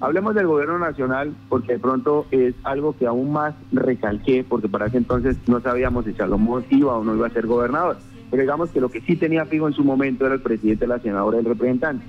Hablemos 0.00 0.34
del 0.34 0.46
gobierno 0.46 0.78
nacional 0.78 1.34
porque 1.48 1.74
de 1.74 1.78
pronto 1.78 2.26
es 2.30 2.54
algo 2.64 2.96
que 2.96 3.06
aún 3.06 3.32
más 3.32 3.54
recalqué 3.72 4.44
porque 4.46 4.68
para 4.68 4.86
ese 4.86 4.98
entonces 4.98 5.36
no 5.46 5.60
sabíamos 5.60 6.04
si 6.04 6.12
Salomón 6.14 6.64
iba 6.70 6.96
o 6.96 7.04
no 7.04 7.14
iba 7.14 7.26
a 7.26 7.30
ser 7.30 7.46
gobernador. 7.46 7.96
Pero 8.30 8.42
digamos 8.42 8.70
que 8.70 8.80
lo 8.80 8.88
que 8.88 9.00
sí 9.00 9.16
tenía 9.16 9.46
fijo 9.46 9.68
en 9.68 9.74
su 9.74 9.84
momento 9.84 10.26
era 10.26 10.34
el 10.34 10.42
presidente, 10.42 10.86
la 10.86 10.98
senadora 10.98 11.36
y 11.36 11.40
el 11.40 11.46
representante. 11.46 12.04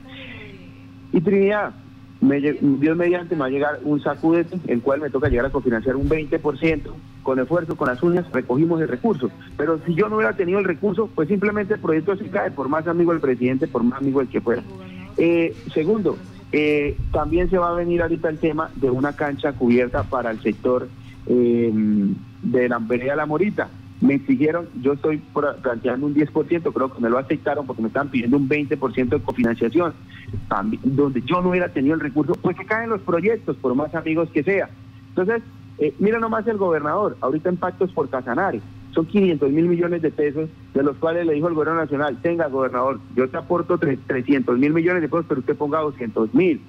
Y 1.14 1.22
Trinidad, 1.22 1.74
Dios 2.20 2.98
mediante 2.98 3.36
me 3.36 3.42
va 3.42 3.48
a 3.48 3.50
llegar 3.50 3.80
un 3.84 4.02
sacudete, 4.02 4.60
el 4.68 4.82
cual 4.82 5.02
me 5.02 5.10
toca 5.10 5.30
llegar 5.30 5.46
a 5.46 5.52
cofinanciar 5.52 5.96
un 5.96 6.10
20%, 6.10 6.82
con 7.24 7.40
esfuerzo, 7.40 7.76
con 7.76 7.88
las 7.88 8.02
uñas, 8.02 8.32
recogimos 8.32 8.82
el 8.82 8.88
recurso. 8.88 9.30
Pero 9.58 9.80
si 9.86 9.94
yo 9.96 10.10
no 10.10 10.18
hubiera 10.18 10.36
tenido 10.36 10.60
el 10.60 10.66
recurso, 10.66 11.10
pues 11.14 11.28
simplemente 11.28 11.76
el 11.76 11.80
proyecto 11.80 12.16
se 12.16 12.30
cae, 12.30 12.52
por 12.52 12.70
más 12.70 12.88
amigo 12.88 13.12
del 13.12 13.22
presidente, 13.22 13.68
por 13.68 13.84
más 13.84 14.00
amigo 14.00 14.22
el 14.22 14.28
que 14.28 14.42
fuera. 14.42 14.64
Eh, 15.18 15.56
segundo, 15.74 16.18
eh, 16.52 16.98
también 17.12 17.50
se 17.50 17.58
va 17.58 17.70
a 17.70 17.74
venir 17.74 18.02
ahorita 18.02 18.30
el 18.30 18.40
tema 18.40 18.70
de 18.76 18.90
una 18.90 19.14
cancha 19.14 19.54
cubierta 19.54 20.04
para 20.04 20.32
el 20.32 20.42
sector 20.42 20.88
eh, 21.28 21.72
de 22.42 22.70
la 22.70 22.80
vereda 22.80 23.16
La 23.16 23.26
Morita. 23.26 23.70
Me 24.02 24.16
exigieron, 24.16 24.68
yo 24.82 24.94
estoy 24.94 25.22
planteando 25.62 26.06
un 26.06 26.14
10%, 26.14 26.74
creo 26.74 26.94
que 26.94 27.02
me 27.02 27.10
lo 27.10 27.18
aceptaron 27.18 27.66
porque 27.66 27.82
me 27.82 27.88
estaban 27.88 28.10
pidiendo 28.10 28.38
un 28.38 28.48
20% 28.48 29.10
de 29.10 29.22
cofinanciación, 29.22 29.94
donde 30.84 31.22
yo 31.22 31.42
no 31.42 31.50
hubiera 31.50 31.70
tenido 31.70 31.96
el 31.96 32.02
recurso, 32.02 32.34
pues 32.36 32.58
que 32.58 32.66
caen 32.66 32.90
los 32.90 33.02
proyectos, 33.02 33.56
por 33.56 33.74
más 33.74 33.96
amigos 33.96 34.30
que 34.32 34.44
sea. 34.44 34.70
Entonces, 35.10 35.42
eh, 35.78 35.94
mira 36.00 36.20
nomás 36.20 36.46
el 36.48 36.58
gobernador, 36.58 37.18
ahorita 37.22 37.50
en 37.50 37.58
pactos 37.58 37.92
por 37.94 38.10
Casanare, 38.10 38.62
son 38.96 39.06
500 39.06 39.52
mil 39.52 39.68
millones 39.68 40.02
de 40.02 40.10
pesos, 40.10 40.50
de 40.74 40.82
los 40.82 40.96
cuales 40.98 41.28
le 41.28 41.34
dijo 41.34 41.50
el 41.50 41.54
gobierno 41.54 41.82
nacional, 41.82 42.18
tenga 42.22 42.48
gobernador, 42.48 43.02
yo 43.14 43.30
te 43.30 43.38
aporto 43.38 43.78
300 43.78 44.58
mil 44.58 44.74
millones 44.74 45.02
de 45.02 45.10
pesos, 45.10 45.26
pero 45.28 45.42
usted 45.42 45.56
ponga 45.56 45.82
200 45.82 46.34
mil. 46.34 46.62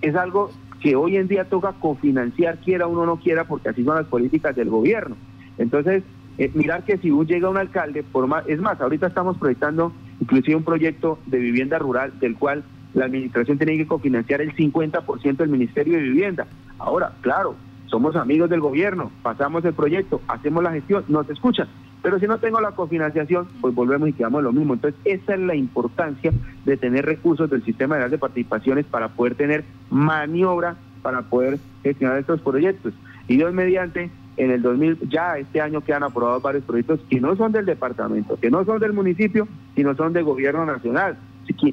Es 0.00 0.16
algo 0.16 0.50
que 0.80 0.96
hoy 0.96 1.16
en 1.16 1.28
día 1.28 1.44
toca 1.44 1.74
cofinanciar, 1.74 2.58
quiera 2.58 2.86
uno 2.86 3.02
o 3.02 3.06
no 3.06 3.16
quiera, 3.18 3.44
porque 3.44 3.68
así 3.68 3.84
son 3.84 3.96
las 3.96 4.06
políticas 4.06 4.56
del 4.56 4.70
gobierno. 4.70 5.14
Entonces, 5.58 6.02
eh, 6.38 6.50
mirar 6.54 6.84
que 6.84 6.96
si 6.96 7.10
llega 7.26 7.50
un 7.50 7.58
alcalde, 7.58 8.02
por 8.02 8.26
más, 8.26 8.48
es 8.48 8.58
más, 8.58 8.80
ahorita 8.80 9.08
estamos 9.08 9.36
proyectando 9.36 9.92
inclusive 10.20 10.56
un 10.56 10.64
proyecto 10.64 11.18
de 11.26 11.38
vivienda 11.38 11.78
rural 11.78 12.18
del 12.18 12.36
cual 12.36 12.64
la 12.94 13.04
administración 13.04 13.58
tiene 13.58 13.76
que 13.76 13.86
cofinanciar 13.86 14.40
el 14.40 14.54
50% 14.56 15.36
del 15.36 15.48
Ministerio 15.50 15.98
de 15.98 16.02
Vivienda. 16.02 16.46
Ahora, 16.78 17.12
claro, 17.20 17.54
somos 17.92 18.16
amigos 18.16 18.48
del 18.48 18.60
gobierno, 18.60 19.10
pasamos 19.22 19.62
el 19.66 19.74
proyecto, 19.74 20.22
hacemos 20.26 20.64
la 20.64 20.72
gestión, 20.72 21.04
nos 21.08 21.28
escuchan. 21.28 21.68
Pero 22.02 22.18
si 22.18 22.26
no 22.26 22.38
tengo 22.38 22.58
la 22.58 22.70
cofinanciación, 22.70 23.46
pues 23.60 23.74
volvemos 23.74 24.08
y 24.08 24.14
quedamos 24.14 24.42
lo 24.42 24.50
mismo. 24.50 24.72
Entonces, 24.72 24.98
esa 25.04 25.34
es 25.34 25.40
la 25.40 25.54
importancia 25.54 26.32
de 26.64 26.76
tener 26.78 27.04
recursos 27.04 27.50
del 27.50 27.62
sistema 27.62 27.96
general 27.96 28.10
de 28.10 28.16
participaciones 28.16 28.86
para 28.86 29.08
poder 29.08 29.34
tener 29.34 29.64
maniobra 29.90 30.76
para 31.02 31.20
poder 31.20 31.58
gestionar 31.82 32.16
estos 32.16 32.40
proyectos. 32.40 32.94
Y 33.28 33.36
Dios 33.36 33.52
mediante, 33.52 34.08
en 34.38 34.50
el 34.50 34.62
2000, 34.62 35.10
ya 35.10 35.36
este 35.36 35.60
año 35.60 35.82
que 35.82 35.92
han 35.92 36.02
aprobado 36.02 36.40
varios 36.40 36.64
proyectos 36.64 36.98
que 37.10 37.20
no 37.20 37.36
son 37.36 37.52
del 37.52 37.66
departamento, 37.66 38.38
que 38.40 38.50
no 38.50 38.64
son 38.64 38.78
del 38.78 38.94
municipio, 38.94 39.46
sino 39.74 39.94
son 39.94 40.14
del 40.14 40.24
gobierno 40.24 40.64
nacional. 40.64 41.18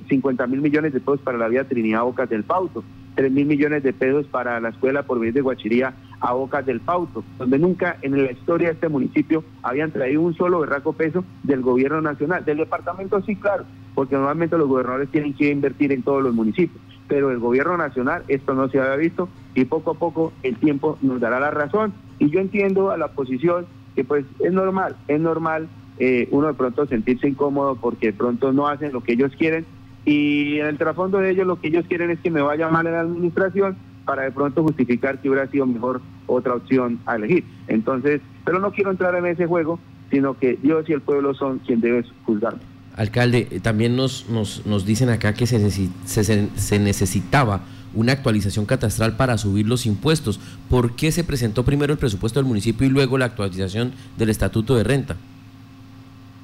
50 0.09 0.47
mil 0.47 0.59
millones 0.59 0.91
de 0.91 0.99
pesos 0.99 1.21
para 1.21 1.37
la 1.37 1.47
vía 1.47 1.63
Trinidad 1.63 2.03
Bocas 2.03 2.29
del 2.29 2.43
Pauto, 2.43 2.83
3 3.15 3.31
mil 3.31 3.45
millones 3.45 3.83
de 3.83 3.93
pesos 3.93 4.25
para 4.27 4.59
la 4.59 4.69
escuela 4.69 5.03
por 5.03 5.19
vía 5.19 5.31
de 5.31 5.41
Guachiría 5.41 5.93
a 6.19 6.33
Bocas 6.33 6.65
del 6.65 6.81
Pauto, 6.81 7.23
donde 7.37 7.59
nunca 7.59 7.97
en 8.01 8.23
la 8.23 8.31
historia 8.31 8.69
de 8.69 8.73
este 8.73 8.89
municipio 8.89 9.43
habían 9.63 9.91
traído 9.91 10.21
un 10.21 10.35
solo 10.35 10.59
berraco 10.59 10.93
peso 10.93 11.23
del 11.43 11.61
gobierno 11.61 12.01
nacional. 12.01 12.43
Del 12.45 12.57
departamento 12.57 13.21
sí, 13.21 13.35
claro, 13.35 13.65
porque 13.95 14.15
normalmente 14.15 14.57
los 14.57 14.67
gobernadores 14.67 15.09
tienen 15.09 15.33
que 15.33 15.49
invertir 15.49 15.91
en 15.91 16.03
todos 16.03 16.21
los 16.21 16.33
municipios, 16.33 16.81
pero 17.07 17.31
el 17.31 17.39
gobierno 17.39 17.77
nacional 17.77 18.23
esto 18.27 18.53
no 18.53 18.69
se 18.69 18.79
había 18.79 18.95
visto 18.95 19.29
y 19.55 19.65
poco 19.65 19.91
a 19.91 19.95
poco 19.95 20.33
el 20.43 20.57
tiempo 20.57 20.97
nos 21.01 21.19
dará 21.19 21.39
la 21.39 21.51
razón. 21.51 21.93
Y 22.19 22.29
yo 22.29 22.39
entiendo 22.39 22.91
a 22.91 22.97
la 22.97 23.07
oposición 23.07 23.65
que 23.95 24.03
pues 24.03 24.25
es 24.39 24.51
normal, 24.51 24.95
es 25.07 25.19
normal 25.19 25.67
eh, 25.99 26.27
uno 26.31 26.47
de 26.47 26.53
pronto 26.53 26.85
sentirse 26.85 27.27
incómodo 27.27 27.75
porque 27.75 28.07
de 28.07 28.13
pronto 28.13 28.53
no 28.53 28.67
hacen 28.67 28.93
lo 28.93 29.01
que 29.01 29.13
ellos 29.13 29.33
quieren 29.37 29.65
y 30.05 30.59
en 30.59 30.65
el 30.65 30.77
trasfondo 30.77 31.17
de 31.17 31.31
ellos 31.31 31.45
lo 31.45 31.59
que 31.59 31.67
ellos 31.67 31.85
quieren 31.87 32.09
es 32.09 32.19
que 32.19 32.31
me 32.31 32.41
vaya 32.41 32.69
mal 32.69 32.87
en 32.87 32.93
la 32.93 33.01
administración 33.01 33.77
para 34.09 34.23
de 34.23 34.31
pronto 34.31 34.63
justificar 34.63 35.21
que 35.21 35.29
hubiera 35.29 35.45
sido 35.51 35.67
mejor 35.67 36.01
otra 36.25 36.55
opción 36.55 36.99
a 37.05 37.17
elegir. 37.17 37.43
Entonces, 37.67 38.21
pero 38.43 38.57
no 38.57 38.71
quiero 38.71 38.89
entrar 38.89 39.13
en 39.13 39.27
ese 39.27 39.45
juego, 39.45 39.79
sino 40.09 40.35
que 40.35 40.57
Dios 40.63 40.89
y 40.89 40.93
el 40.93 41.01
pueblo 41.01 41.35
son 41.35 41.59
quien 41.59 41.79
debe 41.79 42.03
juzgar. 42.25 42.55
Alcalde, 42.95 43.47
eh, 43.51 43.59
también 43.59 43.95
nos, 43.95 44.27
nos, 44.27 44.65
nos 44.65 44.83
dicen 44.83 45.09
acá 45.09 45.35
que 45.35 45.45
se, 45.45 45.69
se, 45.69 46.49
se 46.49 46.79
necesitaba 46.79 47.61
una 47.93 48.13
actualización 48.13 48.65
catastral 48.65 49.15
para 49.15 49.37
subir 49.37 49.67
los 49.67 49.85
impuestos. 49.85 50.39
¿Por 50.71 50.95
qué 50.95 51.11
se 51.11 51.23
presentó 51.23 51.63
primero 51.63 51.93
el 51.93 51.99
presupuesto 51.99 52.39
del 52.39 52.47
municipio 52.47 52.87
y 52.87 52.89
luego 52.89 53.19
la 53.19 53.25
actualización 53.25 53.91
del 54.17 54.31
estatuto 54.31 54.75
de 54.75 54.85
renta? 54.85 55.17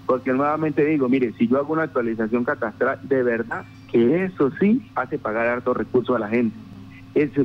Porque 0.06 0.32
nuevamente 0.34 0.86
digo, 0.86 1.10
mire, 1.10 1.34
si 1.39 1.47
yo 1.47 1.58
hago 1.58 1.73
una 1.73 1.82
actualización 1.82 2.43
catastral, 2.43 2.99
de 3.01 3.23
verdad 3.23 3.65
que 3.91 4.25
eso 4.25 4.51
sí 4.60 4.88
hace 4.93 5.17
pagar 5.17 5.47
hartos 5.47 5.75
recursos 5.75 6.15
a 6.15 6.19
la 6.19 6.30
gente 6.30 6.56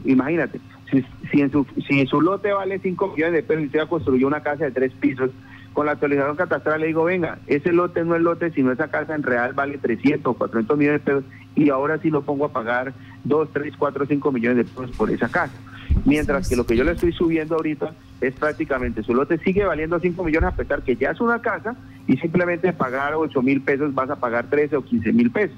imagínate, 0.04 0.61
si, 0.90 1.04
si, 1.30 1.40
en 1.40 1.50
su, 1.50 1.66
si 1.87 2.00
en 2.00 2.06
su 2.06 2.20
lote 2.20 2.52
vale 2.52 2.78
5 2.78 3.09
millones 3.09 3.35
de 3.35 3.42
pesos 3.42 3.62
y 3.62 3.66
usted 3.66 3.88
construyó 3.88 4.26
una 4.26 4.42
casa 4.42 4.64
de 4.64 4.72
tres 4.72 4.92
pisos, 4.92 5.30
con 5.72 5.87
la 5.87 5.92
actualización 5.92 6.37
catastral 6.37 6.80
le 6.80 6.88
digo, 6.88 7.04
venga, 7.04 7.38
ese 7.46 7.72
lote 7.72 8.04
no 8.04 8.16
es 8.16 8.22
lote, 8.22 8.50
sino 8.50 8.72
esa 8.72 8.88
casa 8.88 9.14
en 9.14 9.22
real 9.22 9.52
vale 9.52 9.78
300, 9.78 10.37
400 10.37 10.76
millones 10.76 11.04
de 11.04 11.12
pesos 11.12 11.24
y 11.54 11.70
ahora 11.70 11.98
sí 11.98 12.11
lo 12.11 12.22
pongo 12.22 12.46
a 12.46 12.52
pagar 12.52 12.92
2, 13.24 13.48
3, 13.52 13.74
4, 13.78 14.06
5 14.06 14.33
millones 14.33 14.56
de 14.59 14.64
pesos 14.64 14.96
por 14.96 15.11
esa 15.11 15.28
casa. 15.28 15.54
Mientras 16.04 16.48
que 16.48 16.56
lo 16.56 16.66
que 16.66 16.76
yo 16.76 16.85
le 16.85 16.92
estoy 16.92 17.12
subiendo 17.12 17.56
ahorita 17.56 17.94
es 18.20 18.35
prácticamente 18.35 19.02
su 19.02 19.14
lote 19.14 19.38
sigue 19.38 19.64
valiendo 19.64 19.98
5 19.98 20.24
millones 20.24 20.52
a 20.52 20.56
pesar 20.56 20.83
que 20.83 20.96
ya 20.96 21.11
es 21.11 21.20
una 21.20 21.40
casa 21.40 21.76
y 22.06 22.16
simplemente 22.16 22.72
pagar 22.72 23.14
8 23.14 23.42
mil 23.42 23.61
pesos 23.61 23.94
vas 23.94 24.11
a 24.11 24.16
pagar 24.16 24.46
13 24.50 24.76
o 24.76 24.85
15 24.85 25.12
mil 25.12 25.30
pesos. 25.30 25.56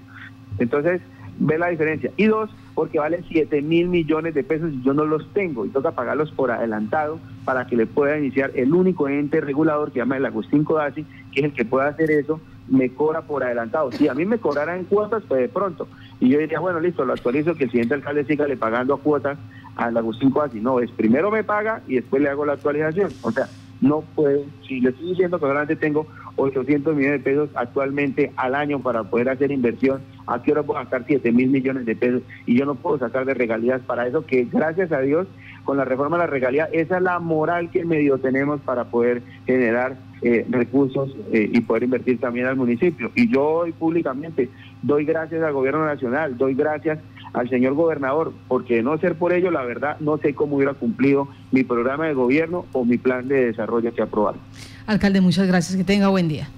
Entonces, 0.58 1.00
ve 1.38 1.58
la 1.58 1.68
diferencia. 1.68 2.10
Y 2.16 2.26
dos, 2.26 2.50
porque 2.74 2.98
valen 2.98 3.24
7 3.28 3.62
mil 3.62 3.88
millones 3.88 4.34
de 4.34 4.44
pesos 4.44 4.72
y 4.72 4.82
yo 4.82 4.94
no 4.94 5.04
los 5.04 5.32
tengo 5.32 5.66
y 5.66 5.68
toca 5.68 5.92
pagarlos 5.92 6.30
por 6.32 6.50
adelantado 6.50 7.18
para 7.44 7.66
que 7.66 7.76
le 7.76 7.86
pueda 7.86 8.18
iniciar 8.18 8.52
el 8.54 8.74
único 8.74 9.08
ente 9.08 9.40
regulador 9.40 9.92
que 9.92 9.98
llama 9.98 10.16
el 10.16 10.26
Agustín 10.26 10.64
Codazzi, 10.64 11.04
que 11.32 11.40
es 11.40 11.44
el 11.44 11.52
que 11.52 11.64
puede 11.64 11.88
hacer 11.88 12.10
eso, 12.10 12.40
me 12.68 12.90
cobra 12.90 13.22
por 13.22 13.44
adelantado. 13.44 13.92
Si 13.92 14.08
a 14.08 14.14
mí 14.14 14.24
me 14.24 14.38
cobrara 14.38 14.76
en 14.76 14.84
cuotas, 14.84 15.22
pues 15.28 15.40
de 15.42 15.48
pronto. 15.48 15.88
Y 16.20 16.28
yo 16.28 16.38
diría, 16.38 16.60
bueno, 16.60 16.80
listo, 16.80 17.04
lo 17.04 17.12
actualizo, 17.12 17.54
que 17.54 17.64
el 17.64 17.70
siguiente 17.70 17.94
alcalde 17.94 18.24
siga 18.24 18.46
le 18.46 18.56
pagando 18.56 18.94
a 18.94 19.00
cuotas 19.00 19.38
al 19.76 19.96
Agustín 19.96 20.30
Codazzi. 20.30 20.60
No, 20.60 20.80
es 20.80 20.90
primero 20.90 21.30
me 21.30 21.44
paga 21.44 21.82
y 21.86 21.96
después 21.96 22.22
le 22.22 22.28
hago 22.28 22.46
la 22.46 22.54
actualización. 22.54 23.10
O 23.22 23.30
sea, 23.30 23.48
no 23.80 24.02
puedo, 24.14 24.44
si 24.66 24.80
le 24.80 24.90
estoy 24.90 25.10
diciendo 25.10 25.38
que 25.38 25.46
solamente 25.46 25.76
tengo 25.76 26.06
800 26.36 26.94
millones 26.94 27.24
de 27.24 27.30
pesos 27.30 27.50
actualmente 27.54 28.32
al 28.36 28.54
año 28.54 28.80
para 28.80 29.04
poder 29.04 29.28
hacer 29.28 29.50
inversión, 29.50 30.00
¿a 30.26 30.42
qué 30.42 30.52
hora 30.52 30.62
puedo 30.62 30.82
sacar 30.82 31.04
7 31.06 31.30
mil 31.32 31.50
millones 31.50 31.86
de 31.86 31.96
pesos? 31.96 32.22
Y 32.46 32.58
yo 32.58 32.64
no 32.64 32.74
puedo 32.74 32.98
sacar 32.98 33.24
de 33.24 33.34
regalías 33.34 33.80
para 33.82 34.06
eso, 34.06 34.24
que 34.24 34.44
gracias 34.44 34.92
a 34.92 35.00
Dios, 35.00 35.26
con 35.64 35.76
la 35.76 35.84
reforma 35.84 36.16
de 36.16 36.24
la 36.24 36.26
regalía, 36.26 36.68
esa 36.72 36.96
es 36.96 37.02
la 37.02 37.18
moral 37.18 37.70
que 37.70 37.84
medio 37.84 38.18
tenemos 38.18 38.60
para 38.62 38.84
poder 38.84 39.22
generar 39.46 39.96
eh, 40.22 40.44
recursos 40.48 41.14
eh, 41.32 41.50
y 41.52 41.60
poder 41.60 41.84
invertir 41.84 42.18
también 42.18 42.46
al 42.46 42.56
municipio. 42.56 43.10
Y 43.14 43.32
yo 43.32 43.44
hoy 43.44 43.72
públicamente 43.72 44.48
doy 44.82 45.04
gracias 45.04 45.42
al 45.42 45.52
gobierno 45.52 45.84
nacional, 45.84 46.36
doy 46.36 46.54
gracias 46.54 46.98
al 47.32 47.48
señor 47.48 47.74
gobernador, 47.74 48.32
porque 48.48 48.76
de 48.76 48.82
no 48.82 48.98
ser 48.98 49.16
por 49.16 49.32
ello, 49.32 49.50
la 49.50 49.64
verdad, 49.64 49.96
no 50.00 50.18
sé 50.18 50.34
cómo 50.34 50.56
hubiera 50.56 50.74
cumplido 50.74 51.28
mi 51.50 51.64
programa 51.64 52.06
de 52.06 52.14
gobierno 52.14 52.66
o 52.72 52.84
mi 52.84 52.98
plan 52.98 53.28
de 53.28 53.46
desarrollo 53.46 53.94
que 53.94 54.02
aprobaron. 54.02 54.40
Alcalde, 54.86 55.20
muchas 55.20 55.46
gracias, 55.46 55.76
que 55.76 55.84
tenga 55.84 56.08
buen 56.08 56.28
día. 56.28 56.48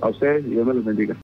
a 0.00 0.08
ustedes, 0.08 0.48
Dios 0.48 0.66
me 0.66 0.74
los 0.74 0.84
bendiga. 0.84 1.16